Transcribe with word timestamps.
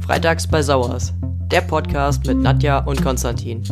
Freitags 0.00 0.46
bei 0.46 0.62
Sauers, 0.62 1.12
der 1.50 1.60
Podcast 1.60 2.26
mit 2.26 2.38
Nadja 2.38 2.78
und 2.78 3.02
Konstantin. 3.02 3.62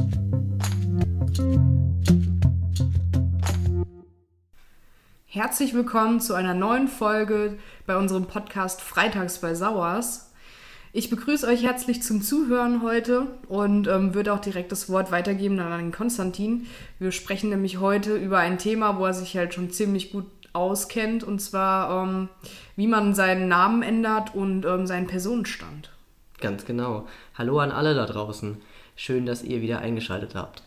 Herzlich 5.25 5.73
willkommen 5.73 6.21
zu 6.21 6.35
einer 6.35 6.53
neuen 6.53 6.89
Folge 6.89 7.57
bei 7.87 7.97
unserem 7.97 8.27
Podcast 8.27 8.83
Freitags 8.83 9.39
bei 9.39 9.55
Sauers. 9.55 10.31
Ich 10.93 11.09
begrüße 11.09 11.47
euch 11.47 11.63
herzlich 11.63 12.03
zum 12.03 12.21
Zuhören 12.21 12.83
heute 12.83 13.29
und 13.49 13.89
ähm, 13.89 14.13
würde 14.13 14.35
auch 14.35 14.41
direkt 14.41 14.71
das 14.71 14.91
Wort 14.91 15.11
weitergeben 15.11 15.59
an 15.59 15.93
Konstantin. 15.93 16.67
Wir 16.99 17.13
sprechen 17.13 17.49
nämlich 17.49 17.81
heute 17.81 18.17
über 18.17 18.41
ein 18.41 18.59
Thema, 18.59 18.99
wo 18.99 19.07
er 19.07 19.15
sich 19.15 19.35
halt 19.35 19.55
schon 19.55 19.71
ziemlich 19.71 20.13
gut 20.13 20.27
auskennt, 20.53 21.25
und 21.25 21.41
zwar 21.41 22.05
ähm, 22.05 22.29
wie 22.77 22.87
man 22.87 23.15
seinen 23.15 23.49
Namen 23.49 23.83
ändert 23.83 24.35
und 24.35 24.65
ähm, 24.65 24.87
seinen 24.87 25.07
Personenstand. 25.07 25.91
Ganz 26.41 26.65
genau. 26.65 27.07
Hallo 27.35 27.59
an 27.61 27.71
alle 27.71 27.95
da 27.95 28.07
draußen. 28.07 28.61
Schön, 28.97 29.27
dass 29.27 29.43
ihr 29.43 29.63
wieder 29.63 29.79
eingeschaltet 29.79 30.35
habt. 30.35 30.63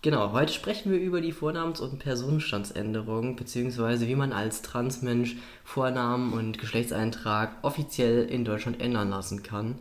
Genau, 0.00 0.32
heute 0.32 0.52
sprechen 0.52 0.92
wir 0.92 0.98
über 1.00 1.20
die 1.20 1.32
Vornamens- 1.32 1.80
und 1.80 1.98
Personenstandsänderung, 1.98 3.34
beziehungsweise 3.34 4.06
wie 4.06 4.14
man 4.14 4.32
als 4.32 4.62
Transmensch 4.62 5.36
Vornamen 5.64 6.32
und 6.32 6.58
Geschlechtseintrag 6.58 7.50
offiziell 7.62 8.24
in 8.24 8.44
Deutschland 8.44 8.80
ändern 8.80 9.10
lassen 9.10 9.42
kann. 9.42 9.80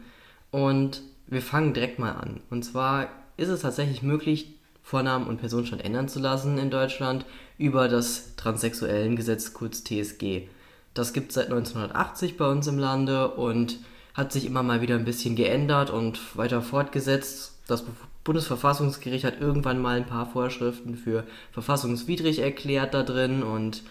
Und 0.49 1.03
wir 1.27 1.43
fangen 1.43 1.73
direkt 1.73 1.99
mal 1.99 2.13
an. 2.13 2.41
Und 2.49 2.63
zwar 2.63 3.09
ist 3.37 3.49
es 3.49 3.61
tatsächlich 3.61 4.01
möglich, 4.01 4.56
Vornamen 4.87 5.27
und 5.27 5.41
Personenstand 5.41 5.83
ändern 5.83 6.07
zu 6.07 6.19
lassen 6.19 6.57
in 6.57 6.69
Deutschland 6.69 7.25
über 7.57 7.89
das 7.89 8.37
Transsexuellen 8.37 9.17
Gesetz, 9.17 9.51
kurz 9.51 9.83
TSG. 9.83 10.47
Das 10.93 11.11
gibt 11.11 11.27
es 11.29 11.35
seit 11.35 11.47
1980 11.47 12.37
bei 12.37 12.49
uns 12.49 12.67
im 12.67 12.79
Lande 12.79 13.31
und 13.31 13.79
hat 14.13 14.31
sich 14.31 14.45
immer 14.45 14.63
mal 14.63 14.79
wieder 14.79 14.95
ein 14.95 15.03
bisschen 15.03 15.35
geändert 15.35 15.89
und 15.89 16.37
weiter 16.37 16.61
fortgesetzt. 16.61 17.57
Das 17.67 17.83
Bundesverfassungsgericht 18.23 19.25
hat 19.25 19.41
irgendwann 19.41 19.81
mal 19.81 19.97
ein 19.97 20.05
paar 20.05 20.25
Vorschriften 20.25 20.95
für 20.95 21.25
verfassungswidrig 21.51 22.39
erklärt 22.39 22.93
da 22.93 23.03
drin 23.03 23.43
und 23.43 23.83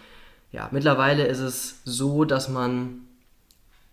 ja, 0.51 0.67
mittlerweile 0.71 1.27
ist 1.27 1.41
es 1.41 1.81
so, 1.85 2.25
dass 2.25 2.49
man 2.49 3.06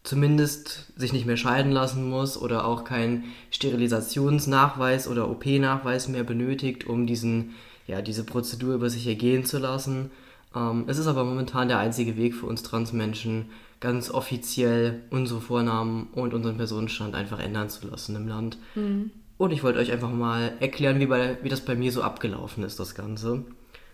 zumindest 0.05 0.92
sich 0.97 1.12
nicht 1.12 1.27
mehr 1.27 1.38
scheiden 1.38 1.72
lassen 1.72 2.08
muss 2.08 2.41
oder 2.41 2.66
auch 2.66 2.84
keinen 2.84 3.24
Sterilisationsnachweis 3.50 5.08
oder 5.08 5.28
OP-Nachweis 5.30 6.08
mehr 6.08 6.24
benötigt, 6.24 6.86
um 6.86 7.06
diesen, 7.06 7.55
ja, 7.86 8.02
diese 8.02 8.22
Prozedur 8.22 8.74
über 8.74 8.91
sich 8.91 9.06
ergehen 9.06 9.44
zu 9.44 9.58
lassen. 9.58 10.11
Ähm, 10.55 10.84
es 10.86 10.98
ist 10.98 11.06
aber 11.06 11.24
momentan 11.24 11.69
der 11.69 11.78
einzige 11.78 12.16
Weg 12.19 12.34
für 12.34 12.46
uns 12.46 12.62
Transmenschen, 12.62 13.46
ganz 13.80 14.11
offiziell 14.11 15.02
unsere 15.11 15.41
Vornamen 15.41 16.08
und 16.12 16.34
unseren 16.34 16.58
Personenstand 16.58 17.14
einfach 17.14 17.41
ändern 17.41 17.70
zu 17.70 17.89
lassen 17.89 18.14
im 18.14 18.28
Land. 18.28 18.58
Mhm. 18.74 19.11
Und 19.39 19.52
ich 19.52 19.64
wollte 19.64 19.78
euch 19.78 19.91
einfach 19.91 20.12
mal 20.12 20.52
erklären, 20.61 21.00
wie, 21.00 21.06
bei, 21.06 21.39
wie 21.42 21.48
das 21.48 21.62
bei 21.62 21.74
mir 21.74 21.91
so 21.91 22.02
abgelaufen 22.02 22.62
ist, 22.62 22.78
das 22.78 22.94
Ganze. 22.94 23.44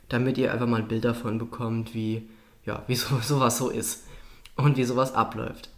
Damit 0.08 0.38
ihr 0.38 0.52
einfach 0.52 0.66
mal 0.66 0.80
ein 0.80 0.88
Bild 0.88 1.04
davon 1.04 1.38
bekommt, 1.38 1.94
wie, 1.94 2.28
ja, 2.66 2.82
wie 2.88 2.96
so, 2.96 3.18
sowas 3.22 3.58
so 3.58 3.70
ist 3.70 4.04
und 4.56 4.76
wie 4.76 4.84
sowas 4.84 5.14
abläuft. 5.14 5.70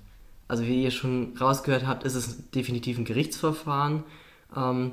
Also 0.52 0.66
wie 0.66 0.84
ihr 0.84 0.90
schon 0.90 1.32
rausgehört 1.40 1.86
habt, 1.86 2.04
ist 2.04 2.14
es 2.14 2.50
definitiv 2.50 2.98
ein 2.98 3.06
Gerichtsverfahren, 3.06 4.02
ähm, 4.54 4.92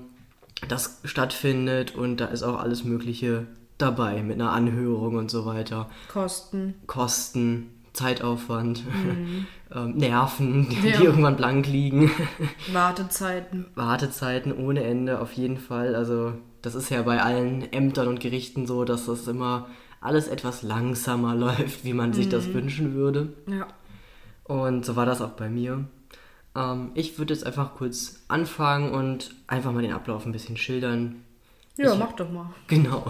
das 0.69 1.02
stattfindet 1.03 1.95
und 1.95 2.21
da 2.21 2.27
ist 2.27 2.43
auch 2.43 2.57
alles 2.57 2.85
Mögliche 2.85 3.45
dabei 3.77 4.23
mit 4.23 4.39
einer 4.39 4.53
Anhörung 4.53 5.17
und 5.17 5.30
so 5.30 5.45
weiter. 5.45 5.89
Kosten. 6.07 6.75
Kosten, 6.87 7.71
Zeitaufwand, 7.91 8.85
mhm. 8.85 9.47
ähm, 9.75 9.97
Nerven, 9.97 10.69
die, 10.69 10.87
ja. 10.87 10.95
die, 10.95 11.03
irgendwann 11.03 11.35
blank 11.35 11.67
liegen. 11.67 12.09
Wartezeiten. 12.71 13.65
Wartezeiten 13.75 14.53
ohne 14.53 14.85
Ende 14.85 15.19
auf 15.19 15.33
jeden 15.33 15.57
Fall. 15.57 15.93
Also 15.93 16.35
das 16.61 16.73
ist 16.73 16.89
ja 16.89 17.02
bei 17.02 17.21
allen 17.21 17.70
Ämtern 17.73 18.08
und 18.08 18.21
Gerichten 18.21 18.65
so, 18.65 18.86
dass 18.86 19.08
das 19.08 19.27
immer 19.27 19.67
alles 19.99 20.30
etwas 20.30 20.64
langsamer 20.64 21.36
läuft, 21.36 21.83
wie 21.83 21.91
man 21.91 22.11
mhm. 22.11 22.14
sich 22.14 22.30
das 22.30 22.47
mhm. 22.47 22.53
wünschen 22.53 22.93
würde. 22.93 23.33
Ja. 23.45 23.67
Und 24.49 24.83
so 24.83 24.95
war 24.95 25.05
das 25.05 25.21
auch 25.21 25.33
bei 25.33 25.48
mir. 25.48 25.86
Ähm, 26.55 26.89
ich 26.95 27.20
würde 27.20 27.36
jetzt 27.36 27.45
einfach 27.45 27.76
kurz 27.76 28.23
anfangen 28.30 28.92
und 28.92 29.36
einfach 29.45 29.71
mal 29.71 29.83
den 29.83 29.93
Ablauf 29.93 30.26
ein 30.26 30.32
bisschen 30.32 30.58
schildern. 30.58 31.17
Ja, 31.77 31.93
ich, 31.93 31.99
mach 31.99 32.14
doch 32.14 32.32
mal. 32.32 32.48
Genau. 32.67 33.05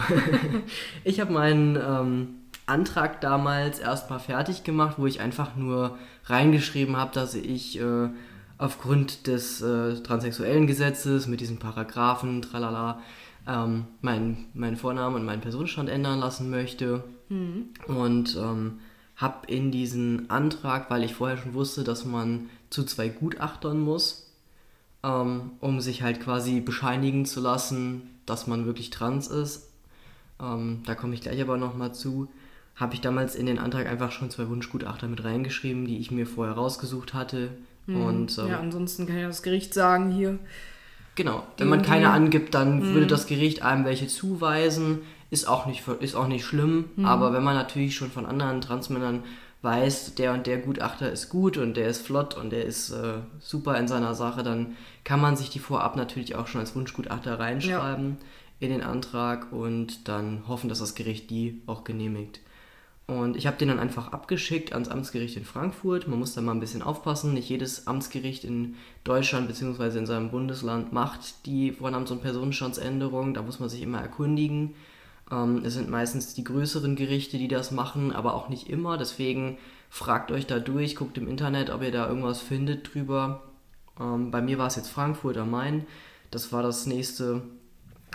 ich 1.06 1.22
habe 1.22 1.32
meinen 1.32 1.78
ähm, 1.78 2.28
Antrag 2.66 3.22
damals 3.22 3.80
erstmal 3.80 4.20
fertig 4.20 4.66
gemacht, 4.66 4.96
wo 4.98 5.08
ich 5.08 5.22
einfach 5.22 5.56
nur 5.56 5.98
reingeschrieben 6.26 6.98
habe, 6.98 7.14
dass 7.14 7.36
ich 7.36 7.80
äh, 7.80 8.10
aufgrund 8.58 9.26
des 9.28 9.62
äh, 9.62 9.94
transsexuellen 10.04 10.68
Gesetzes 10.68 11.26
mit 11.28 11.40
diesen 11.40 11.58
Paragraphen, 11.58 12.42
tralala, 12.42 13.00
ähm, 13.48 13.86
meinen 14.02 14.48
mein 14.54 14.76
Vornamen 14.76 15.16
und 15.16 15.24
meinen 15.24 15.40
Personenstand 15.40 15.88
ändern 15.88 16.20
lassen 16.20 16.50
möchte. 16.50 17.06
Mhm. 17.30 17.70
Und 17.88 18.36
ähm, 18.36 18.80
habe 19.20 19.48
in 19.48 19.72
diesen 19.72 20.30
Antrag, 20.30 20.90
weil 20.90 21.04
ich 21.04 21.14
vorher 21.14 21.38
schon 21.38 21.54
wusste, 21.54 21.84
dass 21.84 22.06
man 22.06 22.50
zu 22.70 22.84
zwei 22.84 23.08
Gutachtern 23.08 23.80
muss, 23.80 24.32
ähm, 25.04 25.52
um 25.60 25.80
sich 25.80 26.02
halt 26.02 26.20
quasi 26.22 26.60
bescheinigen 26.60 27.26
zu 27.26 27.40
lassen, 27.40 28.10
dass 28.26 28.48
man 28.48 28.66
wirklich 28.66 28.90
trans 28.90 29.28
ist. 29.28 29.70
Ähm, 30.42 30.82
da 30.86 30.96
komme 30.96 31.14
ich 31.14 31.22
gleich 31.22 31.42
aber 31.42 31.58
nochmal 31.58 31.94
zu 31.94 32.28
habe 32.80 32.94
ich 32.94 33.02
damals 33.02 33.36
in 33.36 33.46
den 33.46 33.60
Antrag 33.60 33.88
einfach 33.88 34.12
schon 34.12 34.30
zwei 34.30 34.48
Wunschgutachter 34.48 35.08
mit 35.08 35.24
reingeschrieben, 35.24 35.86
die 35.86 35.98
ich 35.98 36.12
mir 36.12 36.26
vorher 36.26 36.56
rausgesucht 36.56 37.14
hatte. 37.14 37.50
Mhm. 37.88 38.02
Und, 38.02 38.38
ähm, 38.38 38.48
ja, 38.48 38.60
ansonsten 38.60 39.06
kann 39.06 39.18
ja 39.18 39.28
das 39.28 39.44
Gericht 39.44 39.74
sagen 39.74 40.12
hier. 40.12 40.40
Genau, 41.16 41.44
wenn 41.58 41.68
man 41.68 41.82
keine 41.82 42.12
angibt, 42.12 42.54
dann 42.56 42.80
mhm. 42.80 42.94
würde 42.94 43.08
das 43.08 43.28
Gericht 43.28 43.62
einem 43.64 43.84
welche 43.84 44.08
zuweisen. 44.08 45.00
Ist 45.32 45.48
auch 45.48 45.66
nicht, 45.66 45.88
ist 45.88 46.16
auch 46.16 46.28
nicht 46.28 46.46
schlimm, 46.46 46.86
mhm. 46.96 47.06
aber 47.06 47.34
wenn 47.34 47.44
man 47.44 47.56
natürlich 47.56 47.96
schon 47.96 48.12
von 48.12 48.26
anderen 48.26 48.62
Transmännern 48.62 49.24
weiß, 49.62 50.16
der 50.16 50.34
und 50.34 50.48
der 50.48 50.58
Gutachter 50.58 51.12
ist 51.12 51.30
gut 51.30 51.58
und 51.58 51.76
der 51.76 51.88
ist 51.88 52.06
flott 52.06 52.36
und 52.36 52.50
der 52.52 52.66
ist 52.66 52.92
äh, 52.92 53.20
super 53.40 53.78
in 53.78 53.88
seiner 53.88 54.16
Sache, 54.16 54.42
dann 54.42 54.78
kann 55.04 55.20
man 55.20 55.36
sich 55.36 55.50
die 55.50 55.60
vorab 55.60 55.96
natürlich 55.96 56.36
auch 56.36 56.48
schon 56.48 56.62
als 56.62 56.76
Wunschgutachter 56.76 57.40
reinschreiben 57.40 58.18
ja. 58.20 58.68
in 58.68 58.72
den 58.72 58.82
Antrag 58.82 59.52
und 59.52 60.08
dann 60.08 60.48
hoffen, 60.48 60.70
dass 60.70 60.80
das 60.80 60.96
Gericht 60.96 61.30
die 61.30 61.62
auch 61.68 61.84
genehmigt. 61.84 62.40
Und 63.10 63.36
ich 63.36 63.48
habe 63.48 63.58
den 63.58 63.70
dann 63.70 63.80
einfach 63.80 64.14
abgeschickt 64.14 64.74
ans 64.74 64.88
Amtsgericht 64.88 65.36
in 65.36 65.44
Frankfurt. 65.44 66.08
Man 66.08 66.20
muss 66.20 66.36
da 66.36 66.42
mal 66.42 66.52
ein 66.52 66.60
bisschen 66.60 66.84
aufpassen. 66.84 67.34
Nicht 67.34 67.50
jedes 67.50 67.88
Amtsgericht 67.88 68.44
in 68.44 68.76
Deutschland 69.04 69.48
bzw. 69.48 69.98
in 69.98 70.06
seinem 70.06 70.30
Bundesland 70.30 70.94
macht 70.94 71.48
die 71.48 71.72
Vornamens- 71.72 72.12
und 72.12 72.22
Personenstandsänderung. 72.22 73.34
Da 73.34 73.42
muss 73.42 73.60
man 73.60 73.68
sich 73.68 73.82
immer 73.82 74.00
erkundigen. 74.00 74.76
Ähm, 75.32 75.64
es 75.64 75.74
sind 75.74 75.90
meistens 75.90 76.34
die 76.34 76.44
größeren 76.44 76.96
Gerichte, 76.96 77.38
die 77.38 77.48
das 77.48 77.72
machen, 77.72 78.12
aber 78.12 78.34
auch 78.34 78.50
nicht 78.50 78.70
immer. 78.70 78.98
Deswegen 78.98 79.58
fragt 79.90 80.32
euch 80.32 80.48
da 80.48 80.60
durch, 80.60 80.96
guckt 80.96 81.18
im 81.18 81.28
Internet, 81.28 81.70
ob 81.70 81.82
ihr 81.82 81.92
da 81.92 82.08
irgendwas 82.08 82.42
findet 82.42 82.94
drüber. 82.94 83.44
Ähm, 84.00 84.32
bei 84.32 84.42
mir 84.42 84.58
war 84.58 84.68
es 84.68 84.76
jetzt 84.76 84.90
Frankfurt 84.90 85.38
am 85.38 85.52
Main. 85.52 85.86
Das 86.32 86.52
war 86.52 86.64
das 86.64 86.86
nächste 86.86 87.42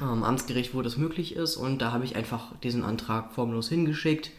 ähm, 0.01 0.23
Amtsgericht, 0.23 0.75
wo 0.75 0.83
das 0.83 0.97
möglich 0.97 1.37
ist. 1.37 1.57
Und 1.57 1.79
da 1.81 1.93
habe 1.93 2.05
ich 2.05 2.17
einfach 2.17 2.57
diesen 2.63 2.85
Antrag 2.85 3.33
formlos 3.33 3.69
hingeschickt 3.69 4.31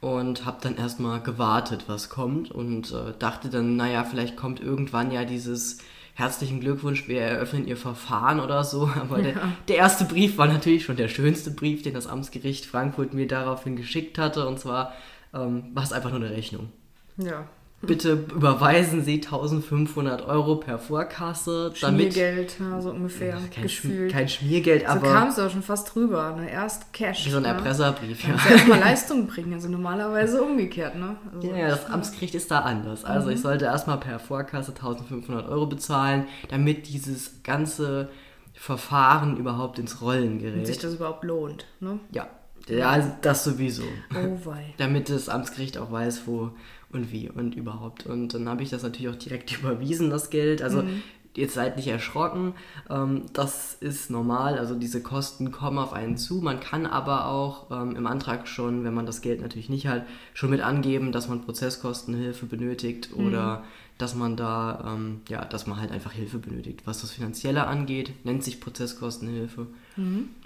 und 0.00 0.46
habe 0.46 0.58
dann 0.62 0.76
erstmal 0.76 1.22
gewartet, 1.22 1.84
was 1.86 2.08
kommt 2.08 2.50
und 2.50 2.92
äh, 2.92 3.12
dachte 3.18 3.50
dann, 3.50 3.76
naja, 3.76 4.04
vielleicht 4.04 4.36
kommt 4.36 4.60
irgendwann 4.60 5.10
ja 5.10 5.24
dieses 5.24 5.78
herzlichen 6.20 6.60
Glückwunsch, 6.60 7.08
wir 7.08 7.22
eröffnen 7.22 7.66
Ihr 7.66 7.76
Verfahren 7.76 8.38
oder 8.38 8.62
so. 8.62 8.88
Aber 9.00 9.18
ja. 9.18 9.32
der, 9.32 9.42
der, 9.68 9.76
erste 9.76 10.04
Brief 10.04 10.38
war 10.38 10.46
natürlich 10.46 10.84
schon 10.84 10.96
der 10.96 11.08
schönste 11.08 11.50
Brief, 11.50 11.82
den 11.82 11.94
das 11.94 12.06
Amtsgericht 12.06 12.66
Frankfurt 12.66 13.14
mir 13.14 13.26
daraufhin 13.26 13.74
geschickt 13.74 14.18
hatte. 14.18 14.46
Und 14.46 14.60
zwar 14.60 14.92
ähm, 15.34 15.70
war 15.74 15.82
es 15.82 15.92
einfach 15.92 16.10
nur 16.10 16.20
eine 16.20 16.30
Rechnung. 16.30 16.70
Ja. 17.16 17.46
Bitte 17.82 18.12
überweisen 18.12 19.02
Sie 19.04 19.14
1500 19.14 20.26
Euro 20.28 20.56
per 20.56 20.78
Vorkasse. 20.78 21.72
Damit, 21.80 22.12
Schmiergeld, 22.12 22.56
ja, 22.60 22.78
so 22.80 22.90
ungefähr. 22.90 23.38
Kein, 23.54 23.62
Gefühlt. 23.62 24.12
kein 24.12 24.28
Schmiergeld, 24.28 24.86
aber. 24.86 25.06
So 25.06 25.14
kam 25.14 25.28
es 25.28 25.38
auch 25.38 25.50
schon 25.50 25.62
fast 25.62 25.94
drüber. 25.94 26.36
Ne? 26.36 26.50
Erst 26.50 26.92
Cash. 26.92 27.24
Wie 27.24 27.30
so 27.30 27.38
ein 27.38 27.44
ne? 27.44 27.48
Erpresserbrief, 27.48 28.22
ja. 28.22 28.34
ja. 28.34 28.50
erstmal 28.50 28.80
Leistung 28.80 29.26
bringen, 29.26 29.54
also 29.54 29.68
normalerweise 29.68 30.42
umgekehrt, 30.42 30.96
ne? 30.96 31.16
Also, 31.34 31.54
ja, 31.54 31.68
das 31.68 31.86
Amtsgericht 31.86 32.34
ist 32.34 32.50
da 32.50 32.60
anders. 32.60 33.06
Also 33.06 33.28
mhm. 33.28 33.34
ich 33.34 33.40
sollte 33.40 33.64
erstmal 33.64 33.98
per 33.98 34.18
Vorkasse 34.18 34.72
1500 34.72 35.48
Euro 35.48 35.64
bezahlen, 35.64 36.26
damit 36.50 36.86
dieses 36.86 37.42
ganze 37.42 38.10
Verfahren 38.52 39.38
überhaupt 39.38 39.78
ins 39.78 40.02
Rollen 40.02 40.38
gerät. 40.38 40.58
Und 40.58 40.66
sich 40.66 40.78
das 40.78 40.94
überhaupt 40.94 41.24
lohnt, 41.24 41.64
ne? 41.80 41.98
Ja. 42.10 42.28
Ja, 42.68 42.90
also 42.90 43.10
das 43.22 43.42
sowieso. 43.42 43.84
Oh 44.14 44.38
wei. 44.44 44.74
Damit 44.78 45.08
das 45.08 45.28
Amtsgericht 45.28 45.78
auch 45.78 45.90
weiß, 45.90 46.22
wo 46.26 46.50
und 46.92 47.12
wie 47.12 47.28
und 47.28 47.54
überhaupt. 47.54 48.06
Und 48.06 48.34
dann 48.34 48.48
habe 48.48 48.62
ich 48.62 48.70
das 48.70 48.82
natürlich 48.82 49.08
auch 49.08 49.18
direkt 49.18 49.52
überwiesen, 49.58 50.10
das 50.10 50.30
Geld. 50.30 50.62
Also 50.62 50.82
mhm. 50.82 51.02
Jetzt 51.36 51.54
seid 51.54 51.76
nicht 51.76 51.88
erschrocken. 51.88 52.54
Ähm, 52.88 53.22
das 53.32 53.74
ist 53.74 54.10
normal. 54.10 54.58
Also 54.58 54.74
diese 54.74 55.02
Kosten 55.02 55.50
kommen 55.52 55.78
auf 55.78 55.92
einen 55.92 56.16
zu. 56.16 56.36
Man 56.36 56.60
kann 56.60 56.86
aber 56.86 57.26
auch 57.26 57.70
ähm, 57.70 57.96
im 57.96 58.06
Antrag 58.06 58.48
schon, 58.48 58.84
wenn 58.84 58.94
man 58.94 59.06
das 59.06 59.20
Geld 59.20 59.40
natürlich 59.40 59.68
nicht 59.68 59.86
hat, 59.86 60.04
schon 60.34 60.50
mit 60.50 60.60
angeben, 60.60 61.12
dass 61.12 61.28
man 61.28 61.42
Prozesskostenhilfe 61.42 62.46
benötigt 62.46 63.10
oder 63.14 63.64
dass 63.98 64.14
man 64.14 64.36
da, 64.36 64.94
ähm, 64.94 65.20
ja, 65.28 65.44
dass 65.44 65.66
man 65.66 65.78
halt 65.78 65.92
einfach 65.92 66.12
Hilfe 66.12 66.38
benötigt. 66.38 66.82
Was 66.86 67.02
das 67.02 67.10
Finanzielle 67.12 67.66
angeht, 67.66 68.24
nennt 68.24 68.42
sich 68.42 68.60
Prozesskostenhilfe. 68.60 69.66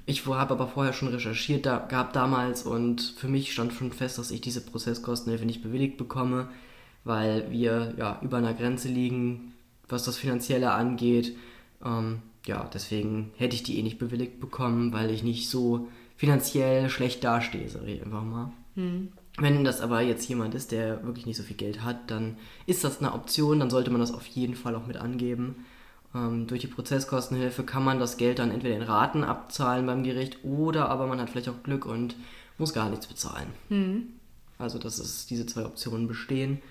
Ich 0.07 0.27
habe 0.27 0.55
aber 0.55 0.67
vorher 0.67 0.93
schon 0.93 1.09
recherchiert 1.09 1.65
da, 1.65 1.79
gehabt 1.79 2.17
damals 2.17 2.65
und 2.65 3.15
für 3.17 3.29
mich 3.29 3.53
stand 3.53 3.73
schon 3.73 3.93
fest, 3.93 4.19
dass 4.19 4.33
ich 4.33 4.41
diese 4.41 4.61
Prozesskostenhilfe 4.61 5.47
nicht 5.47 5.63
bewilligt 5.63 5.97
bekomme, 5.97 6.49
weil 7.05 7.51
wir 7.51 7.95
ja 7.97 8.19
über 8.23 8.39
einer 8.39 8.55
Grenze 8.55 8.89
liegen, 8.89 9.54
was 9.89 10.05
das 10.05 10.17
Finanzielle 10.17 10.73
angeht. 10.73 11.37
Ähm, 11.85 12.23
ja, 12.47 12.69
deswegen 12.73 13.33
hätte 13.37 13.57
ich 13.57 13.63
die 13.63 13.79
eh 13.79 13.83
nicht 13.83 13.99
bewilligt 13.99 14.41
bekommen, 14.41 14.93
weil 14.93 15.11
ich 15.11 15.23
nicht 15.23 15.49
so 15.49 15.89
finanziell 16.17 16.89
schlecht 16.91 17.25
dastehe, 17.25 17.69
sage 17.69 17.93
ich 17.93 18.03
einfach 18.03 18.23
mal. 18.23 18.53
Wenn 19.39 19.65
das 19.65 19.81
aber 19.81 20.01
jetzt 20.01 20.29
jemand 20.29 20.55
ist, 20.55 20.71
der 20.71 21.05
wirklich 21.05 21.27
nicht 21.27 21.37
so 21.37 21.43
viel 21.43 21.57
Geld 21.57 21.83
hat, 21.83 22.11
dann 22.11 22.37
ist 22.67 22.85
das 22.85 23.01
eine 23.01 23.15
Option, 23.15 23.59
dann 23.59 23.71
sollte 23.71 23.91
man 23.91 24.01
das 24.01 24.13
auf 24.13 24.27
jeden 24.27 24.55
Fall 24.55 24.77
auch 24.77 24.87
mit 24.87 24.97
angeben. 24.97 25.65
Ähm, 26.15 26.47
durch 26.47 26.61
die 26.61 26.69
Prozesskostenhilfe 26.69 27.65
kann 27.65 27.83
man 27.83 27.99
das 27.99 28.17
Geld 28.17 28.39
dann 28.39 28.53
entweder 28.53 28.77
in 28.77 28.83
Raten 28.83 29.25
abzahlen 29.25 29.87
beim 29.87 30.05
Gericht 30.05 30.39
oder 30.45 30.89
aber 30.89 31.07
man 31.07 31.21
hat 31.21 31.31
vielleicht 31.31 31.49
auch 31.49 31.63
Glück 31.65 31.85
und 31.87 32.15
muss 32.59 32.73
gar 32.73 32.89
nichts 32.91 33.09
bezahlen. 33.09 33.49
Also, 34.59 34.79
dass 34.79 34.99
es 34.99 35.27
diese 35.27 35.47
zwei 35.47 35.65
Optionen 35.65 36.07
bestehen. 36.07 36.63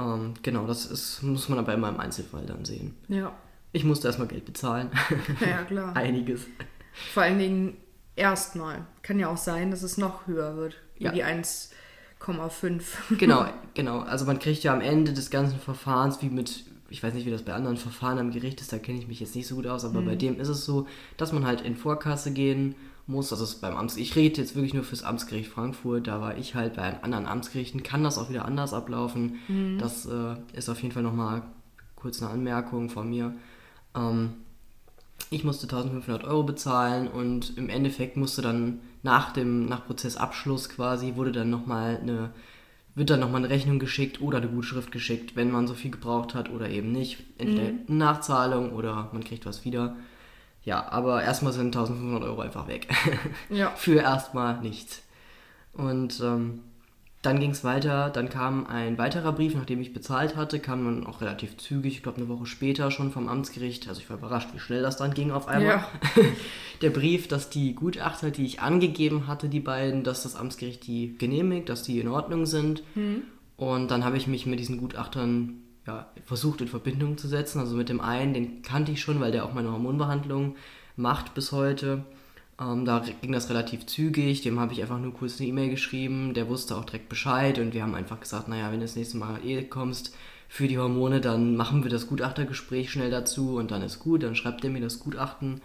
Ähm, 0.00 0.34
genau, 0.42 0.66
das 0.66 0.86
ist, 0.86 1.22
muss 1.22 1.48
man 1.48 1.58
aber 1.58 1.74
immer 1.74 1.88
im 1.88 2.00
Einzelfall 2.00 2.44
dann 2.46 2.64
sehen. 2.64 2.94
Ja. 3.08 3.32
Ich 3.72 3.84
musste 3.84 4.08
erstmal 4.08 4.28
Geld 4.28 4.44
bezahlen. 4.44 4.90
Ja, 5.40 5.62
klar. 5.62 5.96
Einiges. 5.96 6.42
Vor 7.14 7.22
allen 7.22 7.38
Dingen 7.38 7.76
erstmal. 8.16 8.86
Kann 9.02 9.18
ja 9.18 9.28
auch 9.28 9.36
sein, 9.36 9.70
dass 9.70 9.82
es 9.82 9.96
noch 9.98 10.26
höher 10.26 10.56
wird. 10.56 10.74
Wie 10.96 11.04
Ja. 11.04 11.12
die 11.12 11.24
1,5. 11.24 12.82
Genau, 13.18 13.46
genau. 13.74 14.00
Also 14.00 14.24
man 14.24 14.38
kriegt 14.38 14.62
ja 14.64 14.72
am 14.72 14.80
Ende 14.80 15.12
des 15.12 15.30
ganzen 15.30 15.58
Verfahrens, 15.58 16.20
wie 16.22 16.28
mit, 16.28 16.64
ich 16.88 17.02
weiß 17.02 17.14
nicht, 17.14 17.26
wie 17.26 17.30
das 17.30 17.42
bei 17.42 17.52
anderen 17.54 17.76
Verfahren 17.76 18.18
am 18.18 18.30
Gericht 18.32 18.60
ist, 18.60 18.72
da 18.72 18.78
kenne 18.78 18.98
ich 18.98 19.08
mich 19.08 19.20
jetzt 19.20 19.34
nicht 19.36 19.46
so 19.46 19.54
gut 19.54 19.66
aus, 19.66 19.84
aber 19.84 20.02
bei 20.02 20.16
dem 20.16 20.38
ist 20.40 20.48
es 20.48 20.64
so, 20.64 20.86
dass 21.16 21.32
man 21.32 21.46
halt 21.46 21.60
in 21.60 21.76
Vorkasse 21.76 22.32
gehen 22.32 22.74
muss. 23.10 23.28
Das 23.30 23.40
ist 23.40 23.60
beim 23.60 23.76
Amts, 23.76 23.96
ich 23.96 24.16
rede 24.16 24.40
jetzt 24.40 24.54
wirklich 24.54 24.74
nur 24.74 24.84
fürs 24.84 25.02
Amtsgericht 25.02 25.50
Frankfurt, 25.50 26.06
da 26.06 26.20
war 26.20 26.38
ich 26.38 26.54
halt 26.54 26.76
bei 26.76 27.02
anderen 27.02 27.26
Amtsgerichten, 27.26 27.82
kann 27.82 28.04
das 28.04 28.18
auch 28.18 28.30
wieder 28.30 28.44
anders 28.44 28.72
ablaufen. 28.72 29.40
Das 29.78 30.06
äh, 30.06 30.36
ist 30.52 30.68
auf 30.68 30.80
jeden 30.82 30.94
Fall 30.94 31.02
nochmal 31.02 31.42
kurz 31.96 32.22
eine 32.22 32.30
Anmerkung 32.30 32.88
von 32.88 33.08
mir. 33.08 33.34
Ähm, 33.94 34.30
ich 35.30 35.44
musste 35.44 35.64
1500 35.64 36.24
Euro 36.24 36.42
bezahlen 36.42 37.08
und 37.08 37.56
im 37.56 37.68
Endeffekt 37.68 38.16
musste 38.16 38.42
dann 38.42 38.80
nach 39.02 39.32
dem 39.32 39.66
nach 39.66 39.86
Prozessabschluss 39.86 40.68
quasi 40.68 41.14
wurde 41.16 41.32
dann 41.32 41.50
nochmal 41.50 41.98
eine 42.00 42.30
wird 42.94 43.10
dann 43.10 43.20
nochmal 43.20 43.42
eine 43.44 43.50
Rechnung 43.50 43.78
geschickt 43.78 44.20
oder 44.20 44.38
eine 44.38 44.48
Gutschrift 44.48 44.90
geschickt, 44.90 45.36
wenn 45.36 45.52
man 45.52 45.68
so 45.68 45.74
viel 45.74 45.92
gebraucht 45.92 46.34
hat 46.34 46.50
oder 46.50 46.68
eben 46.68 46.90
nicht. 46.90 47.22
Entweder 47.38 47.68
eine 47.68 47.80
Nachzahlung 47.86 48.72
oder 48.72 49.10
man 49.12 49.22
kriegt 49.22 49.46
was 49.46 49.64
wieder. 49.64 49.96
Ja, 50.62 50.90
aber 50.90 51.22
erstmal 51.22 51.52
sind 51.52 51.66
1500 51.66 52.22
Euro 52.22 52.40
einfach 52.42 52.68
weg. 52.68 52.88
Ja. 53.50 53.70
Für 53.70 54.00
erstmal 54.00 54.60
nichts. 54.60 55.02
Und 55.72 56.20
ähm, 56.20 56.60
dann 57.22 57.38
ging 57.38 57.50
es 57.50 57.64
weiter, 57.64 58.10
dann 58.10 58.30
kam 58.30 58.66
ein 58.66 58.96
weiterer 58.96 59.32
Brief, 59.32 59.54
nachdem 59.54 59.80
ich 59.80 59.92
bezahlt 59.92 60.36
hatte, 60.36 60.58
kam 60.58 60.84
dann 60.84 61.06
auch 61.06 61.20
relativ 61.20 61.56
zügig, 61.58 61.96
ich 61.96 62.02
glaube 62.02 62.18
eine 62.18 62.28
Woche 62.28 62.46
später 62.46 62.90
schon 62.90 63.12
vom 63.12 63.28
Amtsgericht. 63.28 63.88
Also 63.88 64.00
ich 64.00 64.08
war 64.08 64.16
überrascht, 64.18 64.48
wie 64.54 64.58
schnell 64.58 64.82
das 64.82 64.96
dann 64.96 65.12
ging 65.14 65.30
auf 65.30 65.48
einmal. 65.48 65.76
Ja. 65.76 65.88
Der 66.82 66.90
Brief, 66.90 67.28
dass 67.28 67.50
die 67.50 67.74
Gutachter, 67.74 68.30
die 68.30 68.46
ich 68.46 68.60
angegeben 68.60 69.26
hatte, 69.26 69.48
die 69.48 69.60
beiden, 69.60 70.02
dass 70.02 70.22
das 70.22 70.34
Amtsgericht 70.34 70.86
die 70.86 71.16
genehmigt, 71.18 71.68
dass 71.68 71.82
die 71.82 72.00
in 72.00 72.08
Ordnung 72.08 72.46
sind. 72.46 72.82
Und 73.58 73.90
dann 73.90 74.04
habe 74.04 74.16
ich 74.16 74.26
mich 74.26 74.46
mit 74.46 74.58
diesen 74.58 74.78
Gutachtern 74.78 75.62
ja, 75.86 76.08
versucht 76.24 76.60
in 76.60 76.68
Verbindung 76.68 77.18
zu 77.18 77.28
setzen. 77.28 77.60
Also 77.60 77.76
mit 77.76 77.88
dem 77.88 78.00
einen, 78.00 78.34
den 78.34 78.62
kannte 78.62 78.92
ich 78.92 79.00
schon, 79.00 79.20
weil 79.20 79.32
der 79.32 79.44
auch 79.44 79.54
meine 79.54 79.72
Hormonbehandlung 79.72 80.56
macht 80.96 81.34
bis 81.34 81.52
heute. 81.52 82.04
Ähm, 82.60 82.84
da 82.84 83.02
ging 83.20 83.32
das 83.32 83.48
relativ 83.48 83.86
zügig. 83.86 84.42
Dem 84.42 84.60
habe 84.60 84.72
ich 84.72 84.82
einfach 84.82 84.98
nur 84.98 85.14
kurz 85.14 85.40
eine 85.40 85.48
E-Mail 85.48 85.70
geschrieben. 85.70 86.34
Der 86.34 86.48
wusste 86.48 86.76
auch 86.76 86.84
direkt 86.84 87.08
Bescheid. 87.08 87.58
Und 87.58 87.74
wir 87.74 87.82
haben 87.82 87.94
einfach 87.94 88.20
gesagt, 88.20 88.48
naja, 88.48 88.70
wenn 88.70 88.80
du 88.80 88.86
das 88.86 88.96
nächste 88.96 89.16
Mal 89.16 89.38
eh 89.44 89.62
kommst 89.64 90.14
für 90.48 90.68
die 90.68 90.78
Hormone, 90.78 91.20
dann 91.20 91.56
machen 91.56 91.84
wir 91.84 91.90
das 91.90 92.08
Gutachtergespräch 92.08 92.90
schnell 92.90 93.10
dazu 93.10 93.56
und 93.56 93.70
dann 93.70 93.82
ist 93.82 94.00
gut. 94.00 94.22
Dann 94.22 94.34
schreibt 94.34 94.64
er 94.64 94.70
mir 94.70 94.80
das 94.80 94.98
Gutachten. 94.98 95.60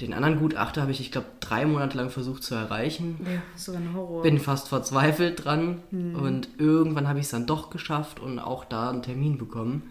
Den 0.00 0.14
anderen 0.14 0.38
Gutachter 0.38 0.80
habe 0.82 0.92
ich, 0.92 1.00
ich 1.00 1.12
glaube, 1.12 1.26
drei 1.40 1.66
Monate 1.66 1.98
lang 1.98 2.10
versucht 2.10 2.42
zu 2.42 2.54
erreichen. 2.54 3.18
Ja, 3.24 3.42
so 3.54 3.72
ein 3.72 3.92
Horror. 3.94 4.22
Bin 4.22 4.38
fast 4.38 4.68
verzweifelt 4.68 5.44
dran 5.44 5.82
und 5.92 6.48
irgendwann 6.58 7.06
habe 7.06 7.18
ich 7.18 7.26
es 7.26 7.30
dann 7.30 7.46
doch 7.46 7.70
geschafft 7.70 8.18
und 8.18 8.38
auch 8.38 8.64
da 8.64 8.90
einen 8.90 9.02
Termin 9.02 9.36
bekommen. 9.36 9.90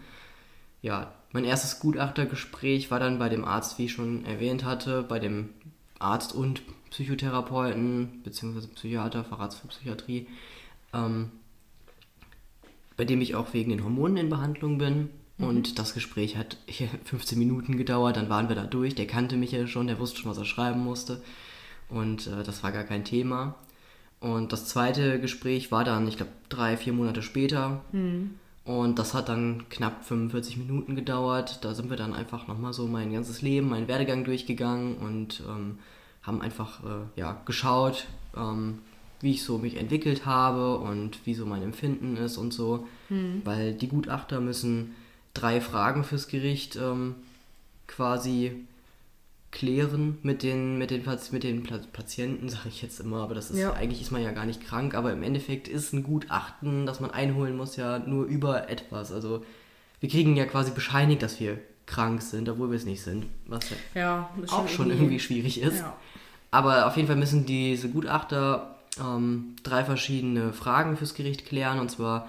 Ja, 0.82 1.12
mein 1.32 1.44
erstes 1.44 1.78
Gutachtergespräch 1.78 2.90
war 2.90 2.98
dann 2.98 3.18
bei 3.18 3.28
dem 3.28 3.44
Arzt, 3.44 3.78
wie 3.78 3.84
ich 3.84 3.92
schon 3.92 4.24
erwähnt 4.24 4.64
hatte, 4.64 5.02
bei 5.02 5.20
dem 5.20 5.50
Arzt 6.00 6.34
und 6.34 6.62
Psychotherapeuten 6.90 8.22
bzw. 8.24 8.66
Psychiater, 8.74 9.22
Facharzt 9.22 9.60
für 9.60 9.68
Psychiatrie, 9.68 10.26
ähm, 10.92 11.30
bei 12.96 13.04
dem 13.04 13.20
ich 13.20 13.36
auch 13.36 13.52
wegen 13.52 13.70
den 13.70 13.84
Hormonen 13.84 14.16
in 14.16 14.28
Behandlung 14.28 14.78
bin. 14.78 15.10
Und 15.40 15.78
das 15.78 15.94
Gespräch 15.94 16.36
hat 16.36 16.58
15 17.04 17.38
Minuten 17.38 17.76
gedauert, 17.76 18.16
dann 18.16 18.28
waren 18.28 18.48
wir 18.48 18.56
da 18.56 18.64
durch. 18.64 18.94
Der 18.94 19.06
kannte 19.06 19.36
mich 19.36 19.52
ja 19.52 19.66
schon, 19.66 19.86
der 19.86 19.98
wusste 19.98 20.20
schon, 20.20 20.30
was 20.30 20.38
er 20.38 20.44
schreiben 20.44 20.80
musste. 20.80 21.22
Und 21.88 22.26
äh, 22.26 22.42
das 22.44 22.62
war 22.62 22.72
gar 22.72 22.84
kein 22.84 23.04
Thema. 23.04 23.54
Und 24.20 24.52
das 24.52 24.66
zweite 24.66 25.18
Gespräch 25.18 25.72
war 25.72 25.82
dann, 25.82 26.06
ich 26.06 26.18
glaube, 26.18 26.32
drei, 26.50 26.76
vier 26.76 26.92
Monate 26.92 27.22
später. 27.22 27.80
Und 28.64 28.98
das 28.98 29.14
hat 29.14 29.30
dann 29.30 29.64
knapp 29.70 30.04
45 30.04 30.58
Minuten 30.58 30.94
gedauert. 30.94 31.64
Da 31.64 31.74
sind 31.74 31.88
wir 31.88 31.96
dann 31.96 32.12
einfach 32.12 32.46
nochmal 32.46 32.74
so 32.74 32.86
mein 32.86 33.12
ganzes 33.12 33.40
Leben, 33.40 33.70
meinen 33.70 33.88
Werdegang 33.88 34.24
durchgegangen 34.24 34.96
und 34.96 35.42
ähm, 35.48 35.78
haben 36.22 36.42
einfach 36.42 36.84
äh, 36.84 37.18
ja, 37.18 37.40
geschaut, 37.46 38.06
ähm, 38.36 38.80
wie 39.20 39.32
ich 39.32 39.42
so 39.42 39.56
mich 39.56 39.76
entwickelt 39.76 40.26
habe 40.26 40.78
und 40.78 41.24
wie 41.26 41.34
so 41.34 41.46
mein 41.46 41.62
Empfinden 41.62 42.18
ist 42.18 42.36
und 42.36 42.52
so. 42.52 42.86
Weil 43.44 43.72
die 43.72 43.88
Gutachter 43.88 44.40
müssen 44.40 44.94
drei 45.34 45.60
Fragen 45.60 46.04
fürs 46.04 46.28
Gericht 46.28 46.76
ähm, 46.76 47.14
quasi 47.86 48.66
klären 49.50 50.18
mit 50.22 50.42
den, 50.42 50.78
mit 50.78 50.90
den, 50.90 51.02
mit 51.32 51.42
den 51.42 51.64
Patienten, 51.92 52.48
sage 52.48 52.68
ich 52.68 52.82
jetzt 52.82 53.00
immer, 53.00 53.18
aber 53.22 53.34
das 53.34 53.50
ist 53.50 53.58
Ja. 53.58 53.72
eigentlich 53.72 54.00
ist 54.00 54.12
man 54.12 54.22
ja 54.22 54.30
gar 54.30 54.46
nicht 54.46 54.64
krank, 54.64 54.94
aber 54.94 55.12
im 55.12 55.22
Endeffekt 55.24 55.66
ist 55.66 55.92
ein 55.92 56.04
Gutachten, 56.04 56.86
das 56.86 57.00
man 57.00 57.10
einholen 57.10 57.56
muss, 57.56 57.76
ja 57.76 57.98
nur 57.98 58.26
über 58.26 58.68
etwas. 58.70 59.10
Also 59.10 59.44
wir 59.98 60.08
kriegen 60.08 60.36
ja 60.36 60.46
quasi 60.46 60.70
bescheinigt, 60.70 61.22
dass 61.22 61.40
wir 61.40 61.58
krank 61.86 62.22
sind, 62.22 62.48
obwohl 62.48 62.70
wir 62.70 62.76
es 62.76 62.84
nicht 62.84 63.02
sind, 63.02 63.26
was 63.46 63.68
ja 63.70 63.76
ja, 64.00 64.30
auch 64.48 64.68
schon 64.68 64.90
irgendwie 64.90 65.18
schwierig 65.18 65.60
ist. 65.60 65.78
Ja. 65.80 65.96
Aber 66.52 66.86
auf 66.86 66.96
jeden 66.96 67.08
Fall 67.08 67.16
müssen 67.16 67.44
diese 67.44 67.88
Gutachter 67.88 68.76
ähm, 69.00 69.56
drei 69.62 69.84
verschiedene 69.84 70.52
Fragen 70.52 70.96
fürs 70.96 71.14
Gericht 71.14 71.46
klären. 71.46 71.80
Und 71.80 71.90
zwar 71.90 72.28